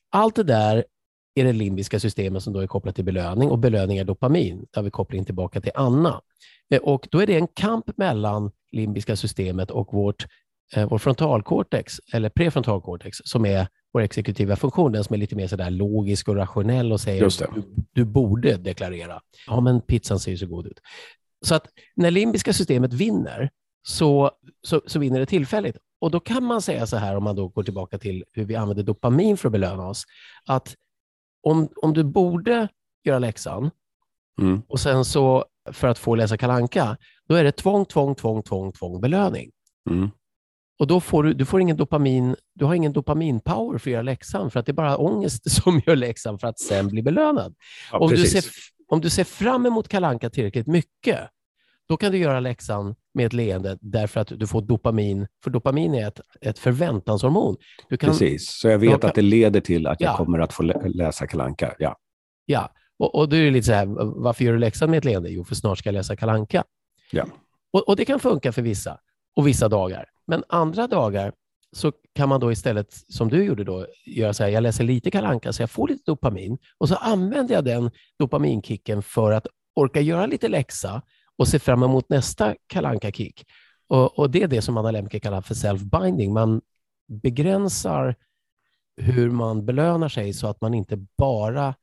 allt 0.10 0.36
det 0.36 0.44
där 0.44 0.86
är 1.36 1.44
det 1.44 1.54
limbiska 1.54 2.00
systemet 2.00 2.44
som 2.44 2.54
då 2.54 2.60
är 2.60 2.68
kopplat 2.68 2.95
till 2.95 3.06
belöning 3.06 3.50
och 3.50 3.60
belöning 3.60 3.98
är 3.98 4.06
dopamin. 4.06 4.60
Där 4.60 4.81
har 4.81 4.84
vi 4.84 4.92
koppling 4.92 5.25
tillbaka 5.25 5.62
till 5.62 5.72
Anna. 5.75 6.22
Eh, 6.74 6.81
och 6.81 7.07
då 7.12 7.19
är 7.19 7.27
det 7.27 7.36
en 7.36 7.48
kamp 7.48 7.98
mellan 7.98 8.51
limbiska 8.72 9.16
systemet 9.16 9.72
och 9.72 9.94
vårt, 9.94 10.25
eh, 10.75 10.89
vår 10.89 10.98
frontalkortex, 10.98 11.94
eller 12.13 12.30
prefrontalkortex, 12.30 13.18
som 13.24 13.45
är 13.45 13.68
vår 13.94 14.02
exekutiva 14.02 14.56
funktion, 14.56 14.92
den 14.92 15.04
som 15.04 15.14
är 15.14 15.18
lite 15.18 15.36
mer 15.36 15.48
sådär 15.48 15.70
logisk 15.70 16.28
och 16.28 16.36
rationell 16.36 16.92
och 16.92 17.02
säger 17.02 17.26
att 17.26 17.54
du, 17.56 17.64
du, 17.92 18.06
borde 18.06 18.58
deklarera. 18.58 19.22
Ja, 19.48 19.62
men 19.62 19.82
pizzan 19.82 20.20
ser 20.20 20.32
ju 20.32 20.38
så 20.38 20.46
god 20.46 20.68
ut. 20.68 20.80
Så 21.46 21.56
att 21.56 21.68
när 21.96 22.12
limbiska 22.12 22.54
systemet 22.54 22.94
vinner 22.94 23.50
så, 23.84 24.32
så, 24.68 24.82
så, 24.86 25.00
vinner 25.00 25.20
det 25.20 25.25
tillfälligt. 25.25 25.77
Och 26.01 26.12
då 26.12 26.20
kan 26.20 26.44
man 26.44 26.62
säga 26.62 26.88
så 26.88 26.98
här, 26.98 27.18
om 27.18 27.24
man 27.24 27.36
då 27.36 27.48
går 27.48 27.63
tillbaka 27.63 27.98
till 27.98 28.24
hur 28.32 28.46
vi 28.46 28.56
använder 28.56 28.84
dopamin 28.84 29.38
för 29.38 29.48
att 29.48 29.51
belöna 29.51 29.88
oss, 29.88 30.04
att 30.46 30.75
om, 31.44 31.70
om 31.75 31.94
du 31.94 32.04
borde 32.04 32.68
göra 33.04 33.20
läxan 33.20 33.72
mm. 34.42 34.62
och 34.68 34.80
sen 34.80 35.06
så 35.06 35.46
för 35.72 35.88
att 35.88 35.98
få 35.98 36.15
läsa 36.15 36.38
kalanka, 36.38 36.98
då 37.27 37.36
är 37.36 37.44
det 37.44 37.51
tvång, 37.51 37.86
tvång, 37.86 38.15
tvång, 38.15 38.44
tvång, 38.44 38.72
tvång, 38.72 39.01
belöning. 39.01 39.51
Mm. 39.89 40.10
Och 40.82 40.88
då 40.88 41.00
får 41.00 41.24
du, 41.24 41.34
du 41.34 41.46
får 41.46 41.62
ingen 41.62 41.78
dopamin, 41.78 42.36
du 42.54 42.66
har 42.66 42.76
ingen 42.76 42.94
dopaminpower 42.94 43.78
för 43.78 43.90
att 43.90 43.94
göra 43.94 44.02
läxan, 44.02 44.52
för 44.52 44.60
att 44.60 44.66
det 44.66 44.72
är 44.72 44.74
bara 44.74 44.98
ångest 44.98 45.52
som 45.64 45.82
gör 45.86 45.96
läxan 45.96 46.40
för 46.40 46.48
att 46.48 46.60
sen 46.60 46.88
bli 46.88 47.02
belönad. 47.02 47.56
Ja, 47.92 47.98
om, 47.98 48.10
du 48.10 48.18
ser, 48.18 48.44
om 48.88 49.02
du 49.02 49.10
ser 49.10 49.24
fram 49.24 49.66
emot 49.66 49.88
kalanka 49.88 50.30
tillräckligt 50.30 50.68
mycket, 50.68 51.20
då 51.88 51.98
kan 51.98 52.12
du 52.12 52.18
göra 52.18 52.40
läxan 52.40 52.96
med 53.14 53.26
ett 53.26 53.34
leende 53.34 53.78
därför 53.82 54.20
att 54.20 54.28
du 54.36 54.48
får 54.48 54.62
dopamin, 54.62 55.28
för 55.44 55.52
dopamin 55.52 55.94
är 55.94 56.08
ett, 56.08 56.20
ett 56.42 56.60
förväntanshormon. 56.60 57.58
Kan, 57.90 57.98
Precis, 57.98 58.50
så 58.50 58.68
jag 58.68 58.80
vet 58.80 59.02
kan, 59.02 59.10
att 59.10 59.16
det 59.16 59.22
leder 59.22 59.62
till 59.62 59.88
att 59.88 60.02
jag 60.02 60.12
ja. 60.12 60.18
kommer 60.18 60.40
att 60.40 60.54
få 60.54 60.64
läsa 60.64 61.28
kalanka. 61.28 61.76
Ja, 61.80 61.96
ja. 62.46 62.72
Och, 63.00 63.16
och 63.16 63.30
då 63.30 63.36
är 63.36 63.44
det 63.44 63.52
lite 63.52 63.68
så 63.68 63.74
här, 63.74 63.86
varför 64.22 64.44
gör 64.44 64.54
du 64.54 64.60
läxan 64.60 64.90
med 64.92 64.98
ett 64.98 65.06
leende? 65.06 65.30
Jo, 65.30 65.44
för 65.44 65.56
snart 65.56 65.78
ska 65.78 65.88
jag 65.88 65.94
läsa 65.94 66.16
kalanka. 66.16 66.64
Ja. 67.12 67.26
Och, 67.74 67.90
och 67.90 67.96
det 67.96 68.06
kan 68.06 68.20
funka 68.20 68.52
för 68.52 68.62
vissa 68.62 68.98
och 69.36 69.48
vissa 69.48 69.70
dagar. 69.70 70.06
Men 70.32 70.44
andra 70.50 70.88
dagar 70.88 71.34
så 71.72 71.92
kan 72.16 72.30
man 72.30 72.40
då 72.40 72.52
istället, 72.52 72.94
som 72.94 73.30
du 73.30 73.44
gjorde 73.44 73.64
då, 73.64 73.88
göra 74.06 74.34
så 74.34 74.44
här, 74.44 74.50
jag 74.50 74.64
läser 74.64 74.84
lite 74.84 75.12
kalanka 75.12 75.54
så 75.54 75.62
jag 75.62 75.70
får 75.70 75.88
lite 75.88 76.04
dopamin 76.06 76.58
och 76.78 76.90
så 76.90 76.96
använder 76.96 77.56
jag 77.56 77.66
den 77.66 77.92
dopaminkicken 78.20 79.02
för 79.02 79.32
att 79.32 79.48
orka 79.76 80.02
göra 80.02 80.26
lite 80.26 80.48
läxa 80.48 81.02
och 81.38 81.48
se 81.48 81.60
fram 81.60 81.84
emot 81.84 82.10
nästa 82.10 82.56
kalanka 82.68 83.12
kick 83.12 83.46
och, 83.88 84.20
och, 84.20 84.32
Det 84.32 84.44
är 84.44 84.48
det 84.48 84.62
som 84.62 84.78
Anna 84.78 84.92
Lemke 84.92 85.20
kallar 85.20 85.42
för 85.42 85.56
self-binding. 85.56 86.34
Man 86.34 86.62
begränsar 87.08 88.16
hur 88.98 89.30
man 89.30 89.66
belönar 89.66 90.10
sig 90.10 90.34
så 90.34 90.48
att 90.48 90.62
man 90.62 90.74
inte 90.74 91.06
bara 91.18 91.76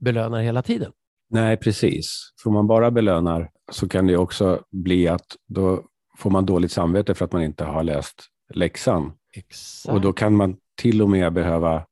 belönar 0.00 0.40
hela 0.40 0.62
tiden. 0.62 0.92
Nej, 1.30 1.56
precis. 1.56 2.32
För 2.42 2.50
om 2.50 2.54
man 2.54 2.66
bara 2.66 2.90
belönar 2.90 3.50
så 3.72 3.88
kan 3.88 4.06
det 4.06 4.16
också 4.16 4.62
bli 4.70 5.08
att 5.08 5.26
då 5.46 5.84
får 6.18 6.30
man 6.30 6.46
dåligt 6.46 6.72
samvete 6.72 7.14
för 7.14 7.24
att 7.24 7.32
man 7.32 7.42
inte 7.42 7.64
har 7.64 7.82
läst 7.82 8.24
läxan. 8.54 9.12
Exakt. 9.32 9.94
Och 9.94 10.00
då 10.00 10.12
kan 10.12 10.36
man 10.36 10.56
till 10.76 11.02
och 11.02 11.10
med 11.10 11.32
behöva 11.32 11.86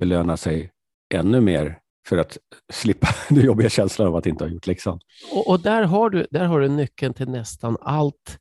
belöna 0.00 0.36
sig 0.36 0.70
ännu 1.14 1.40
mer 1.40 1.78
för 2.08 2.18
att 2.18 2.38
slippa 2.72 3.08
den 3.28 3.44
jobbiga 3.44 3.68
känslan 3.68 4.08
av 4.08 4.16
att 4.16 4.26
inte 4.26 4.44
ha 4.44 4.50
gjort 4.50 4.66
läxan. 4.66 5.00
Och, 5.32 5.50
och, 5.50 5.60
där, 5.60 5.82
har 5.82 6.10
du, 6.10 6.26
där 6.30 6.44
har 6.44 6.60
du 6.60 6.68
nyckeln 6.68 7.14
till 7.14 7.28
nästan 7.28 7.76
allt 7.80 8.38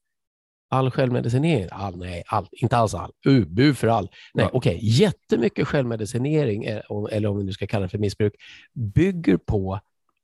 all 0.69 0.91
självmedicinering, 0.91 1.67
all, 1.71 1.98
nej, 1.98 2.24
all, 2.27 2.48
inte 2.51 2.77
alls 2.77 2.93
all, 2.93 3.12
uh, 3.27 3.45
bu 3.45 3.74
för 3.74 3.88
all. 3.88 4.10
Nej, 4.33 4.45
ja. 4.45 4.50
okej, 4.53 4.75
okay. 4.75 4.89
jättemycket 4.89 5.67
självmedicinering, 5.67 6.65
eller 7.12 7.25
om 7.25 7.38
vi 7.38 7.43
nu 7.43 7.51
ska 7.51 7.67
kalla 7.67 7.83
det 7.83 7.89
för 7.89 7.98
missbruk, 7.98 8.33
bygger 8.74 9.38
på 9.38 9.79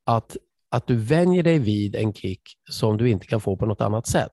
att, 0.06 0.38
att 0.72 0.88
du 0.88 0.96
vänjer 0.96 1.44
dig 1.44 1.60
vid 1.60 1.96
en 1.96 2.14
kick 2.14 2.42
som 2.70 2.98
du 2.98 3.10
inte 3.10 3.28
kan 3.28 3.42
få 3.42 3.58
på 3.58 3.66
något 3.66 3.82
annat 3.82 4.08
sätt. 4.08 4.32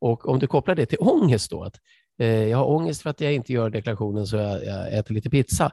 Och 0.00 0.28
om 0.28 0.38
du 0.38 0.46
kopplar 0.46 0.74
det 0.74 0.86
till 0.86 0.98
ångest 1.00 1.50
då, 1.50 1.62
att 1.62 1.80
eh, 2.18 2.28
jag 2.28 2.58
har 2.58 2.66
ångest 2.66 3.02
för 3.02 3.10
att 3.10 3.20
jag 3.20 3.32
inte 3.32 3.52
gör 3.52 3.70
deklarationen 3.70 4.26
så 4.26 4.36
jag, 4.36 4.64
jag 4.64 4.98
äter 4.98 5.14
lite 5.14 5.30
pizza. 5.30 5.72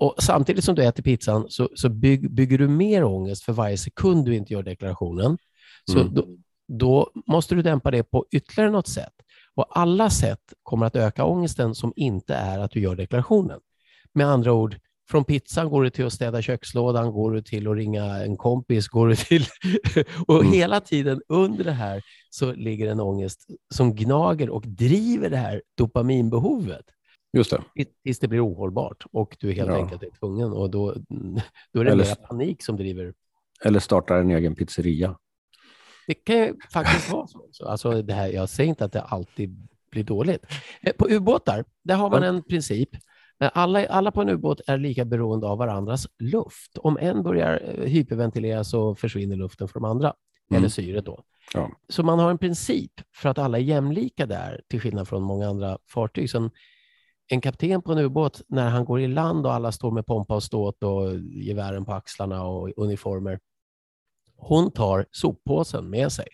Och 0.00 0.14
samtidigt 0.18 0.64
som 0.64 0.74
du 0.74 0.84
äter 0.84 1.02
pizzan 1.02 1.46
så, 1.48 1.68
så 1.74 1.88
bygg, 1.88 2.34
bygger 2.34 2.58
du 2.58 2.68
mer 2.68 3.04
ångest 3.04 3.44
för 3.44 3.52
varje 3.52 3.78
sekund 3.78 4.24
du 4.24 4.36
inte 4.36 4.52
gör 4.52 4.62
deklarationen. 4.62 5.38
Så 5.90 6.00
mm. 6.00 6.14
då, 6.14 6.26
då 6.68 7.10
måste 7.26 7.54
du 7.54 7.62
dämpa 7.62 7.90
det 7.90 8.02
på 8.02 8.26
ytterligare 8.30 8.70
något 8.70 8.88
sätt. 8.88 9.12
Och 9.54 9.78
alla 9.78 10.10
sätt 10.10 10.52
kommer 10.62 10.86
att 10.86 10.96
öka 10.96 11.24
ångesten 11.24 11.74
som 11.74 11.92
inte 11.96 12.34
är 12.34 12.58
att 12.58 12.70
du 12.70 12.80
gör 12.80 12.96
deklarationen. 12.96 13.60
Med 14.12 14.26
andra 14.26 14.52
ord, 14.52 14.76
från 15.10 15.24
pizzan 15.24 15.68
går 15.68 15.84
du 15.84 15.90
till 15.90 16.06
att 16.06 16.12
städa 16.12 16.42
kökslådan, 16.42 17.12
går 17.12 17.32
du 17.32 17.42
till 17.42 17.68
att 17.68 17.76
ringa 17.76 18.04
en 18.04 18.36
kompis, 18.36 18.88
går 18.88 19.08
du 19.08 19.16
till... 19.16 19.46
och 20.26 20.40
mm. 20.40 20.52
hela 20.52 20.80
tiden 20.80 21.22
under 21.28 21.64
det 21.64 21.72
här 21.72 22.02
så 22.30 22.52
ligger 22.52 22.90
en 22.90 23.00
ångest 23.00 23.46
som 23.74 23.94
gnager 23.94 24.50
och 24.50 24.62
driver 24.66 25.30
det 25.30 25.36
här 25.36 25.62
dopaminbehovet. 25.74 26.84
Just 27.32 27.50
det. 27.50 27.84
Tills 28.04 28.18
det 28.18 28.28
blir 28.28 28.46
ohållbart 28.46 29.04
och 29.12 29.36
du 29.40 29.52
helt 29.52 29.68
ja. 29.68 29.76
enkelt 29.76 30.02
är 30.02 30.10
tvungen 30.18 30.52
och 30.52 30.70
då, 30.70 30.94
då 31.72 31.80
är 31.80 31.84
det 31.84 31.90
eller, 31.90 32.04
mer 32.04 32.14
panik 32.14 32.64
som 32.64 32.76
driver. 32.76 33.14
Eller 33.64 33.80
startar 33.80 34.18
en 34.18 34.30
egen 34.30 34.54
pizzeria. 34.54 35.18
Det 36.06 36.14
kan 36.14 36.36
ju 36.36 36.54
faktiskt 36.72 37.12
vara 37.12 37.26
så. 37.26 37.66
Alltså 37.66 38.02
det 38.02 38.14
här, 38.14 38.28
jag 38.28 38.48
säger 38.48 38.68
inte 38.68 38.84
att 38.84 38.92
det 38.92 39.00
alltid 39.00 39.68
blir 39.90 40.04
dåligt. 40.04 40.46
Eh, 40.80 40.92
på 40.92 41.08
ubåtar, 41.10 41.64
där 41.82 41.94
har 41.94 42.10
man 42.10 42.22
en 42.22 42.42
princip. 42.42 42.88
Eh, 43.40 43.50
alla, 43.54 43.86
alla 43.86 44.10
på 44.10 44.22
en 44.22 44.28
ubåt 44.28 44.60
är 44.66 44.78
lika 44.78 45.04
beroende 45.04 45.46
av 45.46 45.58
varandras 45.58 46.06
luft. 46.18 46.78
Om 46.78 46.98
en 47.00 47.22
börjar 47.22 47.62
eh, 47.64 47.84
hyperventilera 47.84 48.64
så 48.64 48.94
försvinner 48.94 49.36
luften 49.36 49.68
för 49.68 49.80
de 49.80 49.84
andra, 49.84 50.14
mm. 50.50 50.58
eller 50.58 50.68
syret 50.68 51.04
då. 51.04 51.22
Ja. 51.54 51.70
Så 51.88 52.02
man 52.02 52.18
har 52.18 52.30
en 52.30 52.38
princip 52.38 52.92
för 53.14 53.28
att 53.28 53.38
alla 53.38 53.58
är 53.58 53.62
jämlika 53.62 54.26
där, 54.26 54.62
till 54.68 54.80
skillnad 54.80 55.08
från 55.08 55.22
många 55.22 55.48
andra 55.48 55.78
fartyg. 55.88 56.30
Så 56.30 56.38
en, 56.38 56.50
en 57.28 57.40
kapten 57.40 57.82
på 57.82 57.92
en 57.92 57.98
ubåt, 57.98 58.42
när 58.48 58.70
han 58.70 58.84
går 58.84 59.00
i 59.00 59.08
land 59.08 59.46
och 59.46 59.52
alla 59.52 59.72
står 59.72 59.90
med 59.90 60.06
pompa 60.06 60.34
och 60.34 60.42
ståt 60.42 60.82
och 60.82 61.18
gevären 61.20 61.84
på 61.84 61.92
axlarna 61.92 62.44
och 62.44 62.70
uniformer, 62.76 63.40
hon 64.36 64.70
tar 64.70 65.06
soppåsen 65.10 65.90
med 65.90 66.12
sig 66.12 66.26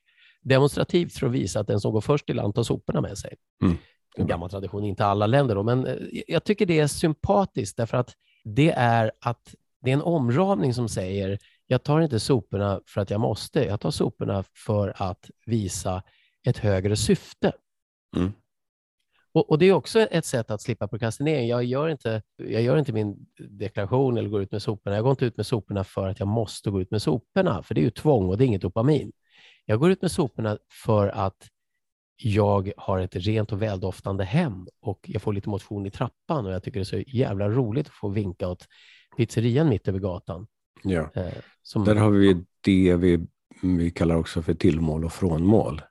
demonstrativt 0.43 1.13
för 1.13 1.27
att 1.27 1.33
visa 1.33 1.61
att 1.61 1.67
den 1.67 1.81
som 1.81 1.93
går 1.93 2.01
först 2.01 2.31
i 2.31 2.33
land 2.33 2.55
tar 2.55 2.63
soporna 2.63 3.01
med 3.01 3.19
sig. 3.19 3.35
Mm. 3.63 3.77
En 4.17 4.27
gammal 4.27 4.51
tradition, 4.51 4.85
inte 4.85 5.05
alla 5.05 5.27
länder 5.27 5.55
då, 5.55 5.63
men 5.63 5.87
eh, 5.87 5.97
jag 6.29 6.45
tycker 6.45 6.67
det 6.67 6.81
är 6.81 6.87
sympatiskt 6.87 7.77
därför 7.77 7.97
att 7.97 8.15
det 8.45 8.71
är 8.71 9.13
att 9.21 9.55
det 9.83 9.91
är 9.91 9.95
en 9.95 10.03
omramning 10.03 10.75
som 10.75 10.89
säger 10.89 11.39
jag 11.67 11.83
tar 11.83 12.01
inte 12.01 12.21
soporna 12.21 12.81
för 12.87 13.01
att 13.01 13.11
jag 13.11 13.21
måste, 13.21 13.65
jag 13.65 13.81
tar 13.81 13.91
soporna 13.91 14.45
för 14.55 14.93
att 14.97 15.31
visa 15.47 16.03
ett 16.47 16.59
högre 16.59 16.97
syfte. 16.97 17.53
Mm. 18.17 18.33
Och, 19.33 19.51
och, 19.51 19.59
Det 19.59 19.67
är 19.67 19.73
också 19.73 20.01
ett 20.01 20.25
sätt 20.25 20.51
att 20.51 20.63
slippa 20.63 20.89
prokrastinering. 20.89 21.49
Jag 21.49 21.65
gör, 21.65 21.89
inte, 21.89 22.23
jag 22.37 22.63
gör 22.63 22.77
inte 22.77 22.93
min 22.93 23.27
deklaration 23.39 24.19
eller 24.19 24.29
går 24.29 24.43
ut 24.43 24.53
med 24.53 24.63
soporna. 24.63 24.97
Jag 24.97 25.03
går 25.03 25.11
inte 25.11 25.25
ut 25.25 25.37
med 25.37 25.47
soporna 25.47 25.85
för 25.85 26.09
att 26.09 26.19
jag 26.19 26.29
måste 26.29 26.71
gå 26.71 26.81
ut 26.81 26.91
med 26.91 27.03
soporna, 27.03 27.63
för 27.63 27.75
det 27.75 27.81
är 27.81 27.83
ju 27.83 27.91
tvång 27.91 28.29
och 28.29 28.39
det 28.39 28.45
är 28.45 28.47
inget 28.47 28.63
dopamin. 28.63 29.13
Jag 29.65 29.81
går 29.81 29.91
ut 29.91 30.03
med 30.03 30.11
soporna 30.11 30.59
för 30.85 31.09
att 31.09 31.49
jag 32.23 32.73
har 32.77 32.99
ett 32.99 33.17
rent 33.17 33.53
och 33.53 33.63
väldoftande 33.63 34.25
hem 34.25 34.67
och 34.81 35.01
jag 35.03 35.23
får 35.23 35.33
lite 35.33 35.49
motion 35.49 35.87
i 35.87 35.91
trappan 35.91 36.47
och 36.47 36.53
jag 36.53 36.63
tycker 36.63 36.81
det 36.81 36.83
är 36.83 37.03
så 37.03 37.03
jävla 37.07 37.49
roligt 37.49 37.87
att 37.87 37.95
få 37.95 38.09
vinka 38.09 38.49
åt 38.49 38.69
pizzerian 39.17 39.69
mitt 39.69 39.89
över 39.89 39.99
gatan. 39.99 40.47
Ja, 40.83 41.11
eh, 41.15 41.33
som... 41.63 41.85
där 41.85 41.97
har 41.97 42.11
vi 42.11 42.45
det 42.61 42.97
vi, 42.97 43.27
vi 43.63 43.91
kallar 43.91 44.15
också 44.15 44.43
för 44.43 44.55
tillmål 44.55 45.05
och 45.05 45.13
frånmål. 45.13 45.83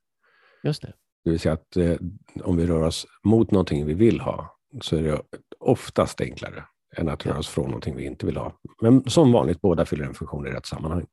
Just 0.63 0.81
det. 0.81 0.93
Det 1.24 1.29
vill 1.29 1.39
säga 1.39 1.53
att 1.53 1.77
eh, 1.77 1.95
om 2.43 2.57
vi 2.57 2.67
rör 2.67 2.83
oss 2.83 3.07
mot 3.24 3.51
någonting 3.51 3.86
vi 3.86 3.93
vill 3.93 4.19
ha 4.19 4.59
så 4.81 4.95
är 4.95 5.03
det 5.03 5.21
oftast 5.59 6.21
enklare 6.21 6.63
än 6.98 7.09
att 7.09 7.25
röra 7.25 7.39
oss 7.39 7.48
från 7.48 7.65
någonting 7.65 7.95
vi 7.95 8.05
inte 8.05 8.25
vill 8.25 8.38
ha. 8.38 8.59
Men 8.81 9.09
som 9.09 9.31
vanligt, 9.31 9.62
båda 9.62 9.86
fyller 9.86 10.05
en 10.05 10.13
funktion 10.13 10.48
i 10.48 10.50
rätt 10.50 10.65
sammanhang. 10.65 11.05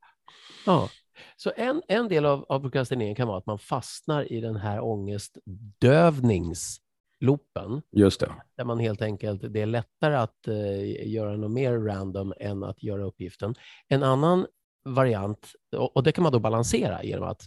Ja, 0.66 0.88
så 1.36 1.52
en, 1.56 1.82
en 1.88 2.08
del 2.08 2.26
av, 2.26 2.46
av 2.48 2.60
prokrastinering 2.60 3.14
kan 3.14 3.28
vara 3.28 3.38
att 3.38 3.46
man 3.46 3.58
fastnar 3.58 4.32
i 4.32 4.40
den 4.40 4.56
här 4.56 4.84
ångestdövningsloopen. 4.84 7.82
Just 7.92 8.20
det. 8.20 8.32
Där 8.56 8.64
man 8.64 8.78
helt 8.78 9.02
enkelt, 9.02 9.52
det 9.52 9.60
är 9.60 9.66
lättare 9.66 10.14
att 10.14 10.48
uh, 10.48 11.08
göra 11.08 11.36
något 11.36 11.50
mer 11.50 11.78
random 11.78 12.34
än 12.40 12.64
att 12.64 12.82
göra 12.82 13.04
uppgiften. 13.04 13.54
En 13.88 14.02
annan 14.02 14.46
variant, 14.84 15.52
och, 15.76 15.96
och 15.96 16.02
det 16.02 16.12
kan 16.12 16.22
man 16.22 16.32
då 16.32 16.38
balansera 16.38 17.04
genom 17.04 17.28
att 17.28 17.42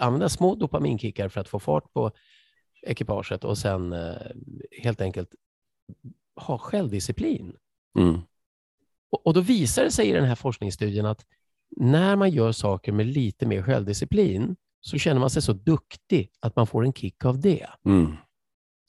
använda 0.00 0.28
små 0.28 0.54
dopaminkickar 0.54 1.28
för 1.28 1.40
att 1.40 1.48
få 1.48 1.58
fart 1.58 1.92
på 1.92 2.12
ekipaget 2.82 3.44
och 3.44 3.58
sen 3.58 3.92
eh, 3.92 4.16
helt 4.82 5.00
enkelt 5.00 5.28
ha 6.36 6.58
självdisciplin. 6.58 7.56
Mm. 7.98 8.20
Och, 9.10 9.26
och, 9.26 9.34
då 9.34 9.40
visar 9.40 9.84
det 9.84 9.90
sig 9.90 10.08
i 10.08 10.12
den 10.12 10.24
här 10.24 10.34
forskningsstudien 10.34 11.06
att 11.06 11.26
när 11.76 12.16
man 12.16 12.30
gör 12.30 12.52
saker 12.52 12.92
med 12.92 13.06
lite 13.06 13.46
mer 13.46 13.62
självdisciplin 13.62 14.56
så 14.80 14.98
känner 14.98 15.20
man 15.20 15.30
sig 15.30 15.42
så 15.42 15.52
duktig 15.52 16.30
att 16.40 16.56
man 16.56 16.66
får 16.66 16.84
en 16.84 16.92
kick 16.92 17.24
av 17.24 17.40
det. 17.40 17.66
Mm. 17.86 18.16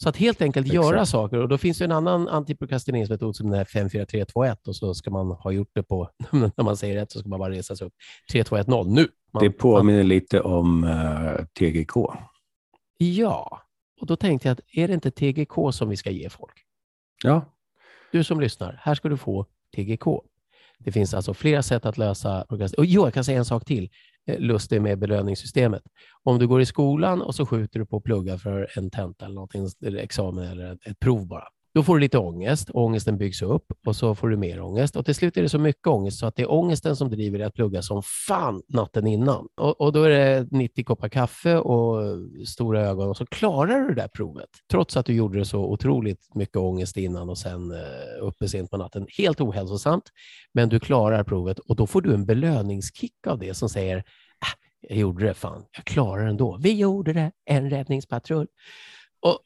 Så 0.04 0.10
att 0.10 0.18
helt 0.18 0.42
enkelt 0.42 0.66
Exakt. 0.66 0.86
göra 0.86 1.06
saker. 1.06 1.38
Och 1.38 1.50
Då 1.50 1.58
finns 1.58 1.78
det 1.78 1.86
en 1.86 1.92
annan 1.92 2.28
antiprokrastineringsmetod 2.28 3.36
som 3.36 3.54
är 3.54 3.66
5, 3.66 3.90
4, 3.90 4.06
3, 4.06 4.26
2, 4.26 4.44
1 4.44 4.68
och 4.68 4.76
så 4.76 4.94
ska 4.94 5.12
man 5.12 5.32
ha 5.32 5.52
gjort 5.52 5.72
det 5.74 5.84
på, 5.84 6.10
när 6.32 6.64
man 6.64 6.78
säger 6.78 6.96
rätt 6.96 7.12
så 7.12 7.20
ska 7.20 7.30
man 7.30 7.40
bara 7.40 7.52
resa 7.52 7.76
sig 7.76 7.88
upp. 7.88 7.94
3, 8.32 8.44
2, 8.44 8.58
1, 8.58 8.68
0, 8.68 8.88
nu! 8.88 9.08
Man, 9.34 9.44
det 9.44 9.52
påminner 9.52 10.00
man... 10.00 10.08
lite 10.08 10.42
om 10.42 10.84
uh, 10.84 11.28
eh, 11.28 11.46
TGK. 11.60 11.96
Ja, 12.98 13.62
och 14.02 14.08
då 14.08 14.16
tänkte 14.16 14.48
jag 14.48 14.54
att 14.54 14.62
är 14.74 14.88
det 14.88 14.94
inte 14.94 15.12
TGK 15.12 15.74
som 15.74 15.90
vi 15.90 15.98
ska 15.98 16.12
ge 16.12 16.30
folk? 16.30 16.54
Ja. 17.24 17.46
Du 18.12 18.24
som 18.24 18.40
lyssnar, 18.40 18.80
här 18.82 18.96
ska 18.96 19.10
du 19.10 19.18
få 19.18 19.46
TGK. 19.76 20.06
Det 20.84 20.92
finns 20.92 21.14
alltså 21.14 21.34
flera 21.34 21.64
sätt 21.64 21.86
att 21.86 21.98
lösa 21.98 22.46
prokrastinering. 22.50 22.94
Jo, 22.94 23.04
jag 23.04 23.14
kan 23.14 23.24
säga 23.24 23.38
en 23.38 23.46
sak 23.46 23.66
till. 23.66 23.90
Eh, 24.28 24.40
Lustig 24.40 24.82
med 24.82 25.00
belöningssystemet. 25.00 25.84
Om 26.24 26.40
du 26.40 26.48
går 26.48 26.62
i 26.62 26.66
skolan 26.66 27.22
och 27.22 27.36
så 27.36 27.46
skjuter 27.46 27.80
du 27.80 27.86
på 27.86 27.98
att 27.98 28.04
plugga 28.04 28.38
för 28.38 28.78
en 28.78 28.90
tenta 28.90 29.26
eller 29.26 29.36
någonting, 29.36 29.68
eller 29.86 30.00
examen 30.00 30.44
eller 30.44 30.72
ett 30.72 31.00
prov 31.00 31.28
bara. 31.28 31.48
Då 31.74 31.84
får 31.84 31.96
du 31.96 32.02
lite 32.02 32.18
ångest, 32.18 32.70
ångesten 32.74 33.18
byggs 33.18 33.42
upp 33.42 33.66
och 33.86 33.96
så 33.96 34.16
får 34.16 34.30
du 34.30 34.38
mer 34.38 34.62
ångest 34.62 34.96
och 34.96 35.06
till 35.06 35.16
slut 35.16 35.38
är 35.38 35.42
det 35.42 35.50
så 35.50 35.60
mycket 35.60 35.88
ångest 35.88 36.20
så 36.20 36.26
att 36.26 36.36
det 36.36 36.42
är 36.42 36.52
ångesten 36.52 36.96
som 36.96 37.10
driver 37.10 37.38
dig 37.38 37.48
att 37.48 37.54
plugga 37.54 37.82
som 37.82 38.04
fan 38.28 38.62
natten 38.68 39.08
innan. 39.08 39.48
Och, 39.58 39.82
och 39.82 39.94
då 39.94 40.04
är 40.04 40.10
det 40.10 40.48
90 40.52 40.84
koppar 40.84 41.10
kaffe 41.10 41.58
och 41.58 42.18
stora 42.48 42.82
ögon 42.82 43.10
och 43.10 43.18
så 43.18 43.26
klarar 43.26 43.80
du 43.80 43.88
det 43.88 44.02
där 44.02 44.08
provet. 44.08 44.50
Trots 44.72 44.98
att 44.98 45.06
du 45.06 45.14
gjorde 45.14 45.40
det 45.40 45.46
så 45.46 45.60
otroligt 45.60 46.36
mycket 46.36 46.58
ångest 46.58 46.98
innan 46.98 47.30
och 47.30 47.38
sen 47.38 47.72
eh, 47.72 47.78
uppe 48.22 48.48
sent 48.48 48.72
på 48.72 48.78
natten. 48.78 49.08
Helt 49.18 49.42
ohälsosamt, 49.42 50.04
men 50.54 50.70
du 50.70 50.80
klarar 50.80 51.24
provet 51.24 51.60
och 51.60 51.76
då 51.76 51.88
får 51.88 52.02
du 52.02 52.14
en 52.14 52.26
belöningskick 52.26 53.28
av 53.28 53.40
det 53.40 53.54
som 53.54 53.70
säger 53.70 53.98
ah, 54.40 54.58
jag 54.82 54.98
gjorde 54.98 55.26
det 55.26 55.34
fan, 55.34 55.66
jag 55.72 55.86
klarar 55.86 56.24
det 56.24 56.30
ändå. 56.30 56.58
Vi 56.62 56.74
gjorde 56.74 57.14
det, 57.14 57.32
en 57.46 57.70
räddningspatrull. 57.70 58.48
Och 59.20 59.40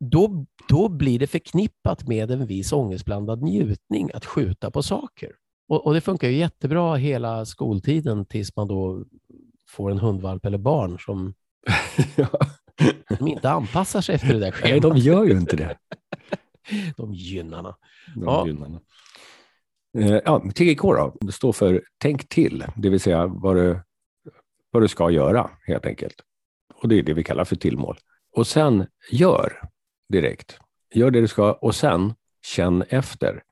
då, 0.00 0.46
då 0.68 0.88
blir 0.88 1.18
det 1.18 1.26
förknippat 1.26 2.08
med 2.08 2.30
en 2.30 2.46
viss 2.46 2.72
ångestblandad 2.72 3.42
njutning 3.42 4.10
att 4.14 4.24
skjuta 4.24 4.70
på 4.70 4.82
saker. 4.82 5.32
Och, 5.68 5.86
och 5.86 5.94
det 5.94 6.00
funkar 6.00 6.28
ju 6.28 6.36
jättebra 6.36 6.96
hela 6.96 7.46
skoltiden 7.46 8.26
tills 8.26 8.56
man 8.56 8.68
då 8.68 9.04
får 9.68 9.90
en 9.90 9.98
hundvalp 9.98 10.46
eller 10.46 10.58
barn 10.58 10.98
som, 10.98 11.34
ja. 12.16 12.28
som 13.16 13.28
inte 13.28 13.50
anpassar 13.50 14.00
sig 14.00 14.14
efter 14.14 14.34
det 14.34 14.40
där 14.40 14.50
schemat. 14.50 14.70
Nej, 14.70 14.80
de 14.80 14.96
gör 14.96 15.24
ju 15.24 15.32
inte 15.32 15.56
det. 15.56 15.76
de 16.96 17.14
gynnarna. 17.14 17.76
De 18.14 18.24
ja. 18.24 18.46
gynnarna. 18.46 18.80
Eh, 19.98 20.20
ja, 20.24 20.40
TGK 20.54 20.82
då, 20.82 21.16
det 21.20 21.32
står 21.32 21.52
för 21.52 21.82
tänk 21.98 22.28
till, 22.28 22.64
det 22.76 22.88
vill 22.88 23.00
säga 23.00 23.26
vad 23.26 23.56
du, 23.56 23.80
vad 24.70 24.82
du 24.82 24.88
ska 24.88 25.10
göra 25.10 25.50
helt 25.66 25.86
enkelt. 25.86 26.14
Och 26.74 26.88
det 26.88 26.98
är 26.98 27.02
det 27.02 27.14
vi 27.14 27.24
kallar 27.24 27.44
för 27.44 27.56
tillmål. 27.56 27.98
Och 28.36 28.46
sen 28.46 28.86
gör 29.10 29.70
direkt. 30.10 30.58
Gör 30.94 31.10
det 31.10 31.20
du 31.20 31.28
ska 31.28 31.52
och 31.52 31.74
sen 31.74 32.14
känn 32.42 32.84
efter. 32.88 33.42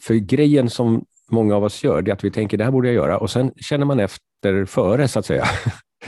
För 0.00 0.14
grejen 0.14 0.70
som 0.70 1.04
många 1.30 1.56
av 1.56 1.64
oss 1.64 1.84
gör, 1.84 2.02
det 2.02 2.10
är 2.10 2.12
att 2.12 2.24
vi 2.24 2.30
tänker 2.30 2.56
det 2.56 2.64
här 2.64 2.70
borde 2.70 2.88
jag 2.88 2.94
göra 2.94 3.18
och 3.18 3.30
sen 3.30 3.52
känner 3.56 3.86
man 3.86 4.00
efter 4.00 4.64
före 4.64 5.08
så 5.08 5.18
att 5.18 5.26
säga. 5.26 5.44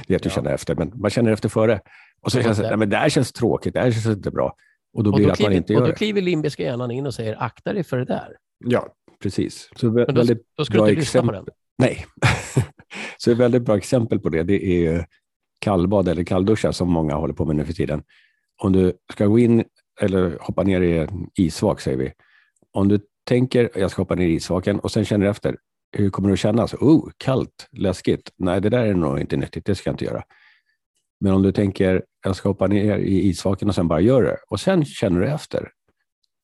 Det 0.06 0.14
är 0.14 0.16
att 0.16 0.22
du 0.22 0.28
ja. 0.28 0.34
känner 0.34 0.54
efter, 0.54 0.74
men 0.74 0.92
man 0.94 1.10
känner 1.10 1.32
efter 1.32 1.48
före. 1.48 1.80
Och 2.20 2.32
så 2.32 2.42
känns 2.42 2.58
det, 2.58 2.68
nej, 2.68 2.76
men 2.76 2.90
det 2.90 2.96
här 2.96 3.08
känns 3.08 3.32
tråkigt, 3.32 3.74
det 3.74 3.80
här 3.80 3.90
känns 3.90 4.06
inte 4.06 4.30
bra. 4.30 4.56
Och 4.92 5.04
då 5.04 5.12
blir 5.12 5.26
det 5.26 5.32
att 5.32 5.38
kliver, 5.38 5.50
man 5.50 5.56
inte 5.56 5.72
gör. 5.72 5.82
Och 5.82 5.88
då 5.88 5.94
kliver 5.94 6.20
limbiska 6.20 6.62
hjärnan 6.62 6.90
in 6.90 7.06
och 7.06 7.14
säger 7.14 7.42
akta 7.42 7.72
dig 7.72 7.84
för 7.84 7.98
det 7.98 8.04
där. 8.04 8.36
Ja, 8.64 8.88
precis. 9.22 9.70
Så 9.76 9.90
men 9.90 10.14
då, 10.14 10.24
då 10.56 10.64
ska 10.64 10.74
du 10.74 10.80
inte 10.80 11.00
lyssna 11.00 11.22
på 11.22 11.32
den? 11.32 11.46
Nej. 11.78 12.06
så 13.18 13.30
ett 13.30 13.38
väldigt 13.38 13.62
bra 13.62 13.76
exempel 13.76 14.20
på 14.20 14.28
det, 14.28 14.42
det 14.42 14.86
är 14.86 15.06
kallbad 15.58 16.08
eller 16.08 16.24
kallduscha 16.24 16.72
som 16.72 16.90
många 16.90 17.14
håller 17.14 17.34
på 17.34 17.44
med 17.44 17.56
nu 17.56 17.64
för 17.64 17.72
tiden. 17.72 18.02
Om 18.62 18.72
du 18.72 18.92
ska 19.12 19.26
gå 19.26 19.38
in 19.38 19.64
eller 20.00 20.38
hoppa 20.40 20.62
ner 20.62 20.80
i 20.80 20.98
en 20.98 21.30
isvak, 21.34 21.80
säger 21.80 21.98
vi. 21.98 22.12
Om 22.72 22.88
du 22.88 23.00
tänker 23.24 23.70
jag 23.74 23.90
ska 23.90 24.02
hoppa 24.02 24.14
ner 24.14 24.26
i 24.26 24.34
isvaken 24.34 24.80
och 24.80 24.90
sen 24.90 25.04
känner 25.04 25.26
efter, 25.26 25.56
hur 25.96 26.10
kommer 26.10 26.28
det 26.28 26.32
att 26.32 26.38
kännas? 26.38 26.74
Oh, 26.74 27.10
kallt, 27.16 27.68
läskigt. 27.72 28.32
Nej, 28.36 28.60
det 28.60 28.68
där 28.68 28.86
är 28.86 28.94
nog 28.94 29.20
inte 29.20 29.36
nyttigt, 29.36 29.64
det 29.64 29.74
ska 29.74 29.90
jag 29.90 29.94
inte 29.94 30.04
göra. 30.04 30.22
Men 31.20 31.32
om 31.32 31.42
du 31.42 31.52
tänker, 31.52 32.02
jag 32.24 32.36
ska 32.36 32.48
hoppa 32.48 32.66
ner 32.66 32.98
i 32.98 33.28
isvaken 33.28 33.68
och 33.68 33.74
sen 33.74 33.88
bara 33.88 34.00
gör 34.00 34.22
det 34.22 34.36
och 34.50 34.60
sen 34.60 34.84
känner 34.84 35.20
du 35.20 35.28
efter, 35.28 35.68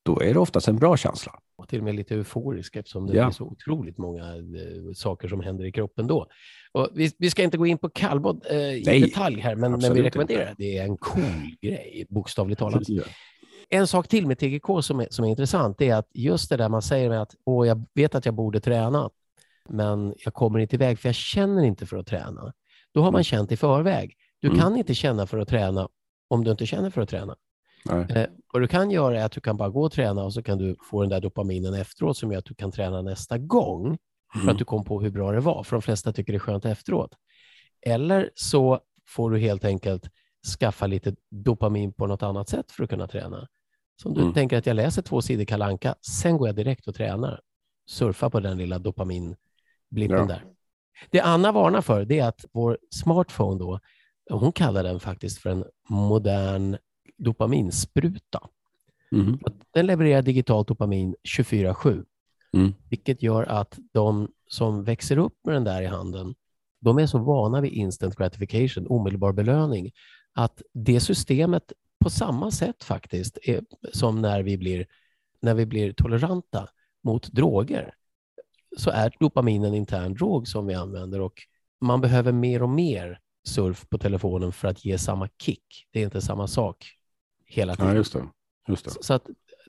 då 0.04 0.20
är 0.20 0.34
det 0.34 0.40
oftast 0.40 0.68
en 0.68 0.76
bra 0.76 0.96
känsla. 0.96 1.32
Och 1.56 1.68
till 1.68 1.78
och 1.78 1.84
med 1.84 1.94
lite 1.94 2.14
euforisk 2.14 2.76
eftersom 2.76 3.06
det 3.06 3.16
ja. 3.16 3.26
är 3.26 3.30
så 3.30 3.44
otroligt 3.44 3.98
många 3.98 4.24
eh, 4.24 4.92
saker 4.94 5.28
som 5.28 5.40
händer 5.40 5.64
i 5.64 5.72
kroppen 5.72 6.06
då. 6.06 6.26
Och 6.72 6.88
vi, 6.94 7.12
vi 7.18 7.30
ska 7.30 7.42
inte 7.42 7.56
gå 7.56 7.66
in 7.66 7.78
på 7.78 7.88
kallbad 7.88 8.46
eh, 8.50 8.74
i 8.74 9.00
detalj 9.00 9.40
här, 9.40 9.56
men, 9.56 9.72
men 9.72 9.94
vi 9.94 10.02
rekommenderar 10.02 10.44
det. 10.44 10.54
Det 10.58 10.78
är 10.78 10.84
en 10.84 10.96
cool 10.96 11.56
grej, 11.62 12.06
bokstavligt 12.08 12.58
talat. 12.58 12.82
En 13.68 13.86
sak 13.86 14.08
till 14.08 14.26
med 14.26 14.38
TGK 14.38 14.66
som 14.82 15.00
är, 15.00 15.06
som 15.10 15.24
är 15.24 15.28
intressant 15.28 15.80
är 15.80 15.94
att 15.94 16.08
just 16.14 16.50
det 16.50 16.56
där 16.56 16.68
man 16.68 16.82
säger 16.82 17.08
med 17.08 17.22
att 17.22 17.34
Åh, 17.44 17.68
jag 17.68 17.86
vet 17.94 18.14
att 18.14 18.24
jag 18.24 18.34
borde 18.34 18.60
träna, 18.60 19.10
men 19.68 20.14
jag 20.24 20.34
kommer 20.34 20.58
inte 20.58 20.76
iväg 20.76 20.98
för 20.98 21.08
jag 21.08 21.14
känner 21.14 21.62
inte 21.62 21.86
för 21.86 21.96
att 21.96 22.06
träna. 22.06 22.52
Då 22.92 23.00
har 23.00 23.12
man 23.12 23.18
mm. 23.18 23.24
känt 23.24 23.52
i 23.52 23.56
förväg. 23.56 24.16
Du 24.40 24.48
mm. 24.48 24.60
kan 24.60 24.76
inte 24.76 24.94
känna 24.94 25.26
för 25.26 25.38
att 25.38 25.48
träna 25.48 25.88
om 26.28 26.44
du 26.44 26.50
inte 26.50 26.66
känner 26.66 26.90
för 26.90 27.00
att 27.00 27.08
träna. 27.08 27.36
Eh, 27.90 28.26
vad 28.52 28.62
du 28.62 28.68
kan 28.68 28.90
göra 28.90 29.20
är 29.20 29.24
att 29.24 29.32
du 29.32 29.40
kan 29.40 29.56
bara 29.56 29.68
gå 29.68 29.82
och 29.82 29.92
träna 29.92 30.24
och 30.24 30.32
så 30.32 30.42
kan 30.42 30.58
du 30.58 30.76
få 30.90 31.00
den 31.00 31.10
där 31.10 31.20
dopaminen 31.20 31.74
efteråt 31.74 32.16
som 32.16 32.32
gör 32.32 32.38
att 32.38 32.44
du 32.44 32.54
kan 32.54 32.72
träna 32.72 33.02
nästa 33.02 33.38
gång 33.38 33.86
mm. 33.86 33.98
för 34.32 34.38
att 34.38 34.42
mm. 34.42 34.56
du 34.56 34.64
kom 34.64 34.84
på 34.84 35.00
hur 35.00 35.10
bra 35.10 35.32
det 35.32 35.40
var. 35.40 35.62
För 35.62 35.76
de 35.76 35.82
flesta 35.82 36.12
tycker 36.12 36.32
det 36.32 36.36
är 36.36 36.40
skönt 36.40 36.64
efteråt. 36.64 37.14
Eller 37.86 38.30
så 38.34 38.80
får 39.06 39.30
du 39.30 39.38
helt 39.38 39.64
enkelt 39.64 40.10
skaffa 40.46 40.86
lite 40.86 41.14
dopamin 41.30 41.92
på 41.92 42.06
något 42.06 42.22
annat 42.22 42.48
sätt 42.48 42.72
för 42.72 42.84
att 42.84 42.90
kunna 42.90 43.06
träna. 43.06 43.48
Så 44.02 44.08
om 44.08 44.14
du 44.14 44.20
mm. 44.20 44.34
tänker 44.34 44.58
att 44.58 44.66
jag 44.66 44.76
läser 44.76 45.02
två 45.02 45.22
sidor 45.22 45.44
kalanka, 45.44 45.94
sen 46.00 46.36
går 46.36 46.48
jag 46.48 46.56
direkt 46.56 46.88
och 46.88 46.94
tränar. 46.94 47.40
Surfa 47.86 48.30
på 48.30 48.40
den 48.40 48.58
lilla 48.58 48.78
dopaminblippen 48.78 49.36
ja. 50.08 50.24
där. 50.24 50.44
Det 51.10 51.20
Anna 51.20 51.52
varnar 51.52 51.80
för 51.80 52.04
det 52.04 52.18
är 52.18 52.28
att 52.28 52.44
vår 52.52 52.78
smartphone 52.90 53.58
då, 53.58 53.80
hon 54.30 54.52
kallar 54.52 54.82
den 54.82 55.00
faktiskt 55.00 55.38
för 55.38 55.50
en 55.50 55.64
modern 55.88 56.76
dopaminspruta. 57.16 58.48
Mm. 59.12 59.38
Den 59.70 59.86
levererar 59.86 60.22
digitalt 60.22 60.68
dopamin 60.68 61.14
24-7, 61.38 62.04
mm. 62.52 62.74
vilket 62.90 63.22
gör 63.22 63.42
att 63.42 63.78
de 63.92 64.28
som 64.46 64.84
växer 64.84 65.18
upp 65.18 65.34
med 65.44 65.54
den 65.54 65.64
där 65.64 65.82
i 65.82 65.86
handen, 65.86 66.34
de 66.80 66.98
är 66.98 67.06
så 67.06 67.18
vana 67.18 67.60
vid 67.60 67.72
instant 67.72 68.16
gratification, 68.16 68.86
omedelbar 68.86 69.32
belöning, 69.32 69.90
att 70.34 70.62
det 70.72 71.00
systemet 71.00 71.72
på 72.04 72.10
samma 72.10 72.50
sätt 72.50 72.84
faktiskt 72.84 73.38
är, 73.42 73.64
som 73.92 74.22
när 74.22 74.42
vi, 74.42 74.58
blir, 74.58 74.86
när 75.42 75.54
vi 75.54 75.66
blir 75.66 75.92
toleranta 75.92 76.68
mot 77.02 77.32
droger, 77.32 77.94
så 78.76 78.90
är 78.90 79.16
dopamin 79.20 79.64
en 79.64 79.74
intern 79.74 80.14
drog 80.14 80.48
som 80.48 80.66
vi 80.66 80.74
använder 80.74 81.20
och 81.20 81.42
man 81.80 82.00
behöver 82.00 82.32
mer 82.32 82.62
och 82.62 82.68
mer 82.68 83.20
surf 83.46 83.88
på 83.88 83.98
telefonen 83.98 84.52
för 84.52 84.68
att 84.68 84.84
ge 84.84 84.98
samma 84.98 85.28
kick. 85.38 85.88
Det 85.90 86.00
är 86.00 86.04
inte 86.04 86.20
samma 86.20 86.46
sak 86.46 86.86
hela 87.46 87.76
tiden. 87.76 87.90
Ja, 87.90 87.96
just 87.96 88.12
det. 88.12 88.28
Just 88.68 88.84
det. 88.84 88.90
Så, 89.00 89.14
att 89.14 89.26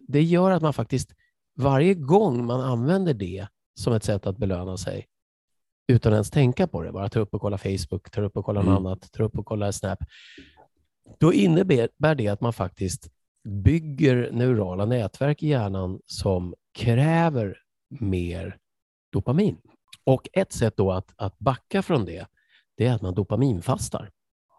det 0.08 0.24
gör 0.24 0.52
att 0.52 0.62
man 0.62 0.74
faktiskt 0.74 1.16
varje 1.56 1.94
gång 1.94 2.46
man 2.46 2.62
använder 2.62 3.14
det 3.14 3.48
som 3.74 3.94
ett 3.94 4.04
sätt 4.04 4.28
att 4.28 4.38
belöna 4.38 4.78
sig 4.78 5.08
utan 5.88 6.14
ens 6.14 6.32
tänka 6.32 6.68
på 6.68 6.84
det, 6.84 6.92
bara 6.92 7.10
tar 7.10 7.22
upp 7.22 7.34
och 7.34 7.42
kollar 7.42 7.58
Facebook, 7.58 8.10
tar 8.12 8.24
upp 8.24 8.38
och 8.38 8.46
kollar 8.46 8.62
mm. 8.62 8.74
något 8.74 8.80
annat, 8.80 9.12
tar 9.12 9.24
upp 9.24 9.38
och 9.38 9.46
kollar 9.46 9.72
Snap, 9.72 10.00
då 11.20 11.34
innebär 11.34 12.16
det 12.16 12.28
att 12.28 12.42
man 12.42 12.54
faktiskt 12.54 13.10
bygger 13.44 14.32
neurala 14.32 14.86
nätverk 14.86 15.44
i 15.44 15.48
hjärnan 15.48 16.00
som 16.06 16.56
kräver 16.74 17.58
mer 17.90 18.58
dopamin. 19.12 19.58
Och 20.04 20.30
ett 20.34 20.54
sätt 20.54 20.78
då 20.78 20.92
att, 20.92 21.14
att 21.16 21.40
backa 21.40 21.82
från 21.82 22.06
det, 22.06 22.28
det 22.78 22.86
är 22.86 22.94
att 22.94 23.02
man 23.02 23.14
dopaminfastar. 23.14 24.10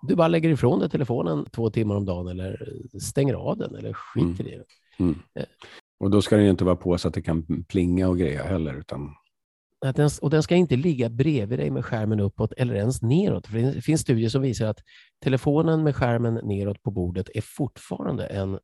Du 0.02 0.16
bara 0.16 0.28
lägger 0.28 0.48
ifrån 0.48 0.78
dig 0.78 0.90
telefonen 0.90 1.44
två 1.44 1.70
timmar 1.70 1.96
om 1.96 2.04
dagen 2.04 2.28
eller 2.28 2.72
stänger 3.00 3.34
av 3.34 3.58
den 3.58 3.74
eller 3.74 3.92
skiter 3.92 4.44
mm. 4.44 4.52
i 4.52 4.56
den. 4.56 4.64
Mm. 4.98 5.18
Eh. 5.34 5.44
Och 6.00 6.10
då 6.10 6.22
ska 6.22 6.36
den 6.36 6.46
inte 6.46 6.64
vara 6.64 6.76
på 6.76 6.98
så 6.98 7.08
att 7.08 7.14
det 7.14 7.22
kan 7.22 7.64
plinga 7.68 8.08
och 8.08 8.18
greja 8.18 8.42
heller. 8.42 8.74
Utan... 8.74 9.14
Den, 9.94 10.10
och 10.22 10.30
den 10.30 10.42
ska 10.42 10.54
inte 10.54 10.76
ligga 10.76 11.08
bredvid 11.08 11.58
dig 11.58 11.70
med 11.70 11.84
skärmen 11.84 12.20
uppåt 12.20 12.52
eller 12.56 12.74
ens 12.74 13.02
neråt. 13.02 13.46
För 13.46 13.58
det 13.58 13.82
finns 13.82 14.00
studier 14.00 14.28
som 14.28 14.42
visar 14.42 14.66
att 14.66 14.80
telefonen 15.24 15.82
med 15.82 15.96
skärmen 15.96 16.34
neråt 16.34 16.82
på 16.82 16.90
bordet 16.90 17.28
är 17.34 17.40
fortfarande 17.40 18.26
en 18.26 18.58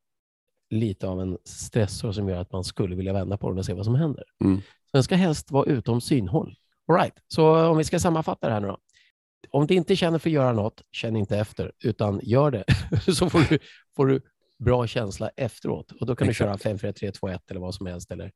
lite 0.69 1.07
av 1.07 1.21
en 1.21 1.37
stressor 1.45 2.11
som 2.11 2.29
gör 2.29 2.37
att 2.37 2.51
man 2.51 2.63
skulle 2.63 2.95
vilja 2.95 3.13
vända 3.13 3.37
på 3.37 3.49
den 3.49 3.57
och 3.57 3.65
se 3.65 3.73
vad 3.73 3.85
som 3.85 3.95
händer. 3.95 4.23
Mm. 4.43 4.61
Så 4.61 4.89
den 4.93 5.03
ska 5.03 5.15
helst 5.15 5.51
vara 5.51 5.65
utom 5.65 6.01
synhåll. 6.01 6.55
All 6.87 6.95
right. 6.95 7.13
Så 7.27 7.67
om 7.67 7.77
vi 7.77 7.83
ska 7.83 7.99
sammanfatta 7.99 8.47
det 8.47 8.53
här 8.53 8.61
nu 8.61 8.67
då 8.67 8.77
om 9.53 9.67
du 9.67 9.73
inte 9.73 9.95
känner 9.95 10.19
för 10.19 10.29
att 10.29 10.33
göra 10.33 10.53
något, 10.53 10.81
känn 10.91 11.15
inte 11.15 11.37
efter, 11.37 11.71
utan 11.83 12.19
gör 12.23 12.51
det. 12.51 12.63
så 13.13 13.29
får 13.29 13.49
du, 13.49 13.59
får 13.95 14.07
du 14.07 14.21
bra 14.59 14.87
känsla 14.87 15.29
efteråt. 15.29 15.91
Och 15.91 16.05
Då 16.07 16.15
kan 16.15 16.29
Exakt. 16.29 16.47
du 16.47 16.51
köra 16.51 16.57
5, 16.57 16.79
4, 16.79 16.93
3, 16.93 17.11
2, 17.11 17.27
1 17.27 17.51
eller 17.51 17.61
vad 17.61 17.75
som 17.75 17.85
helst. 17.85 18.11
Eller 18.11 18.31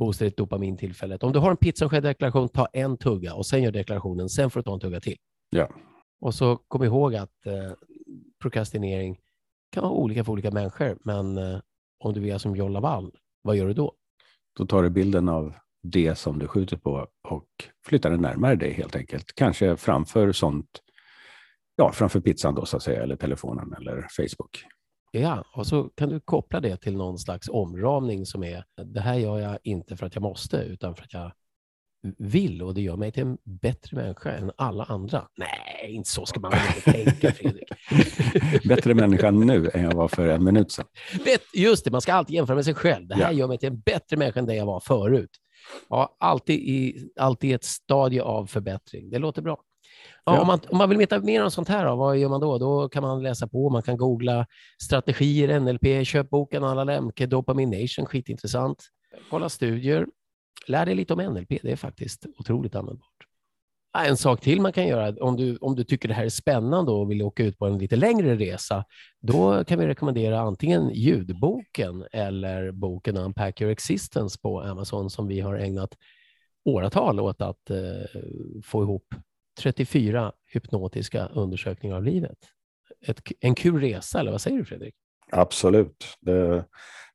boosta 0.00 0.24
ditt 0.24 0.36
dopamintillfället. 0.36 1.22
Om 1.22 1.32
du 1.32 1.38
har 1.38 1.50
en 1.50 1.56
pizza 1.56 1.86
och 1.86 1.92
deklaration, 1.92 2.48
ta 2.48 2.66
en 2.66 2.96
tugga 2.96 3.34
och 3.34 3.46
sen 3.46 3.62
gör 3.62 3.72
deklarationen. 3.72 4.28
Sen 4.28 4.50
får 4.50 4.60
du 4.60 4.64
ta 4.64 4.74
en 4.74 4.80
tugga 4.80 5.00
till. 5.00 5.16
Ja. 5.50 5.68
Och 6.20 6.34
så 6.34 6.56
kom 6.56 6.84
ihåg 6.84 7.14
att 7.14 7.46
eh, 7.46 7.72
prokrastinering 8.42 9.18
kan 9.72 9.82
vara 9.82 9.92
olika 9.92 10.24
för 10.24 10.32
olika 10.32 10.50
människor. 10.50 10.98
Men 11.04 11.38
eh, 11.38 11.60
om 12.04 12.14
du 12.14 12.28
är 12.28 12.38
som 12.38 12.56
John 12.56 12.72
Laval, 12.72 13.12
vad 13.42 13.56
gör 13.56 13.66
du 13.66 13.74
då? 13.74 13.92
Då 14.58 14.66
tar 14.66 14.82
du 14.82 14.90
bilden 14.90 15.28
av 15.28 15.54
det 15.82 16.14
som 16.14 16.38
du 16.38 16.48
skjuter 16.48 16.76
på 16.76 17.06
och 17.28 17.48
flyttar 17.86 18.10
den 18.10 18.20
närmare 18.20 18.56
dig 18.56 18.72
helt 18.72 18.96
enkelt. 18.96 19.34
Kanske 19.34 19.76
framför 19.76 20.32
sånt, 20.32 20.80
ja, 21.76 21.92
framför 21.92 22.20
pizzan 22.20 22.54
då 22.54 22.66
så 22.66 22.76
att 22.76 22.82
säga, 22.82 23.02
eller 23.02 23.16
telefonen 23.16 23.74
eller 23.78 24.06
Facebook. 24.10 24.64
Ja, 25.10 25.44
och 25.54 25.66
så 25.66 25.82
kan 25.84 26.08
du 26.08 26.20
koppla 26.20 26.60
det 26.60 26.76
till 26.76 26.96
någon 26.96 27.18
slags 27.18 27.48
omramning 27.48 28.26
som 28.26 28.44
är 28.44 28.64
det 28.84 29.00
här 29.00 29.14
gör 29.14 29.38
jag 29.38 29.58
inte 29.62 29.96
för 29.96 30.06
att 30.06 30.14
jag 30.14 30.22
måste 30.22 30.56
utan 30.56 30.94
för 30.94 31.04
att 31.04 31.12
jag 31.12 31.32
vill 32.18 32.62
och 32.62 32.74
det 32.74 32.80
gör 32.80 32.96
mig 32.96 33.12
till 33.12 33.22
en 33.22 33.38
bättre 33.44 33.96
människa 33.96 34.30
än 34.30 34.52
alla 34.56 34.84
andra. 34.84 35.28
Nej, 35.36 35.94
inte 35.94 36.10
så 36.10 36.26
ska 36.26 36.40
man 36.40 36.52
inte 36.52 36.92
tänka, 36.92 37.32
Fredrik. 37.32 37.68
bättre 38.68 38.94
människa 38.94 39.30
nu 39.30 39.70
än 39.74 39.82
jag 39.82 39.94
var 39.94 40.08
för 40.08 40.28
en 40.28 40.44
minut 40.44 40.72
sedan. 40.72 40.86
Just 41.54 41.84
det, 41.84 41.90
man 41.90 42.00
ska 42.00 42.12
alltid 42.12 42.34
jämföra 42.34 42.56
med 42.56 42.64
sig 42.64 42.74
själv. 42.74 43.06
Det 43.06 43.14
här 43.14 43.22
ja. 43.22 43.32
gör 43.32 43.48
mig 43.48 43.58
till 43.58 43.68
en 43.68 43.80
bättre 43.80 44.16
människa 44.16 44.40
än 44.40 44.46
det 44.46 44.54
jag 44.54 44.66
var 44.66 44.80
förut. 44.80 45.30
Ja, 45.88 46.16
alltid 46.20 46.60
i 46.60 47.08
alltid 47.16 47.54
ett 47.54 47.64
stadie 47.64 48.22
av 48.22 48.46
förbättring. 48.46 49.10
Det 49.10 49.18
låter 49.18 49.42
bra. 49.42 49.60
Ja. 50.34 50.40
Om, 50.40 50.46
man, 50.46 50.60
om 50.68 50.78
man 50.78 50.88
vill 50.88 50.98
veta 50.98 51.20
mer 51.20 51.44
om 51.44 51.50
sånt 51.50 51.68
här, 51.68 51.86
då, 51.86 51.96
vad 51.96 52.18
gör 52.18 52.28
man 52.28 52.40
då? 52.40 52.58
Då 52.58 52.88
kan 52.88 53.02
man 53.02 53.22
läsa 53.22 53.48
på, 53.48 53.70
man 53.70 53.82
kan 53.82 53.96
googla 53.96 54.46
strategier, 54.82 55.60
NLP, 55.60 56.06
köp 56.06 56.30
boken 56.30 56.64
Alla 56.64 56.84
Lemke, 56.84 57.26
Dopamination, 57.26 58.06
skitintressant. 58.06 58.84
Kolla 59.30 59.48
studier, 59.48 60.06
lär 60.66 60.86
dig 60.86 60.94
lite 60.94 61.12
om 61.12 61.20
NLP, 61.34 61.48
det 61.62 61.72
är 61.72 61.76
faktiskt 61.76 62.26
otroligt 62.38 62.74
användbart. 62.74 63.06
En 63.98 64.16
sak 64.16 64.40
till 64.40 64.60
man 64.60 64.72
kan 64.72 64.86
göra, 64.86 65.24
om 65.24 65.36
du, 65.36 65.56
om 65.56 65.74
du 65.74 65.84
tycker 65.84 66.08
det 66.08 66.14
här 66.14 66.24
är 66.24 66.28
spännande 66.28 66.92
och 66.92 67.10
vill 67.10 67.22
åka 67.22 67.44
ut 67.44 67.58
på 67.58 67.66
en 67.66 67.78
lite 67.78 67.96
längre 67.96 68.36
resa, 68.36 68.84
då 69.20 69.64
kan 69.64 69.78
vi 69.78 69.86
rekommendera 69.86 70.40
antingen 70.40 70.90
ljudboken 70.90 72.04
eller 72.12 72.72
boken 72.72 73.16
Unpack 73.16 73.60
Your 73.60 73.72
Existence 73.72 74.38
på 74.42 74.60
Amazon 74.60 75.10
som 75.10 75.26
vi 75.26 75.40
har 75.40 75.54
ägnat 75.54 75.94
åratal 76.64 77.20
åt 77.20 77.40
att 77.40 77.70
eh, 77.70 78.20
få 78.64 78.82
ihop 78.82 79.14
34 79.60 80.32
hypnotiska 80.46 81.26
undersökningar 81.26 81.96
av 81.96 82.02
livet. 82.02 82.38
Ett, 83.06 83.22
en 83.40 83.54
kul 83.54 83.80
resa, 83.80 84.20
eller 84.20 84.30
vad 84.30 84.40
säger 84.40 84.58
du 84.58 84.64
Fredrik? 84.64 84.94
Absolut. 85.30 86.04
Det, 86.20 86.64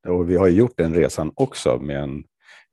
och 0.08 0.30
vi 0.30 0.38
har 0.38 0.48
gjort 0.48 0.78
den 0.78 0.96
resan 0.96 1.32
också 1.36 1.78
med 1.78 2.04
en 2.04 2.24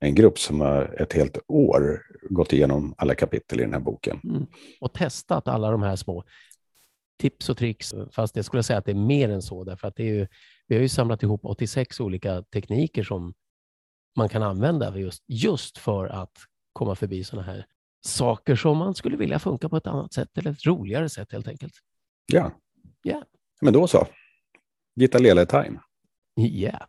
en 0.02 0.14
grupp 0.14 0.38
som 0.38 0.60
har 0.60 1.02
ett 1.02 1.12
helt 1.12 1.38
år 1.48 2.02
gått 2.30 2.52
igenom 2.52 2.94
alla 2.98 3.14
kapitel 3.14 3.60
i 3.60 3.62
den 3.62 3.72
här 3.72 3.80
boken. 3.80 4.20
Mm. 4.24 4.46
Och 4.80 4.92
testat 4.92 5.48
alla 5.48 5.70
de 5.70 5.82
här 5.82 5.96
små 5.96 6.24
tips 7.20 7.48
och 7.48 7.56
tricks, 7.56 7.94
fast 8.10 8.36
jag 8.36 8.44
skulle 8.44 8.62
säga 8.62 8.78
att 8.78 8.84
det 8.84 8.90
är 8.90 9.06
mer 9.06 9.28
än 9.28 9.42
så, 9.42 9.64
därför 9.64 9.88
att 9.88 9.96
det 9.96 10.02
är 10.02 10.14
ju, 10.14 10.26
vi 10.66 10.74
har 10.74 10.82
ju 10.82 10.88
samlat 10.88 11.22
ihop 11.22 11.44
86 11.44 12.00
olika 12.00 12.42
tekniker 12.42 13.02
som 13.02 13.34
man 14.16 14.28
kan 14.28 14.42
använda 14.42 14.98
just, 14.98 15.24
just 15.26 15.78
för 15.78 16.06
att 16.06 16.36
komma 16.72 16.94
förbi 16.94 17.24
sådana 17.24 17.46
här 17.46 17.66
saker 18.04 18.56
som 18.56 18.78
man 18.78 18.94
skulle 18.94 19.16
vilja 19.16 19.38
funka 19.38 19.68
på 19.68 19.76
ett 19.76 19.86
annat 19.86 20.12
sätt, 20.12 20.38
eller 20.38 20.50
ett 20.50 20.66
roligare 20.66 21.08
sätt 21.08 21.32
helt 21.32 21.48
enkelt. 21.48 21.72
Ja, 22.32 22.50
yeah. 23.04 23.22
men 23.60 23.72
då 23.72 23.86
så. 23.86 24.06
Gitta 24.96 25.18
Lele 25.18 25.46
time. 25.46 25.80
Ja. 26.34 26.44
Yeah. 26.44 26.82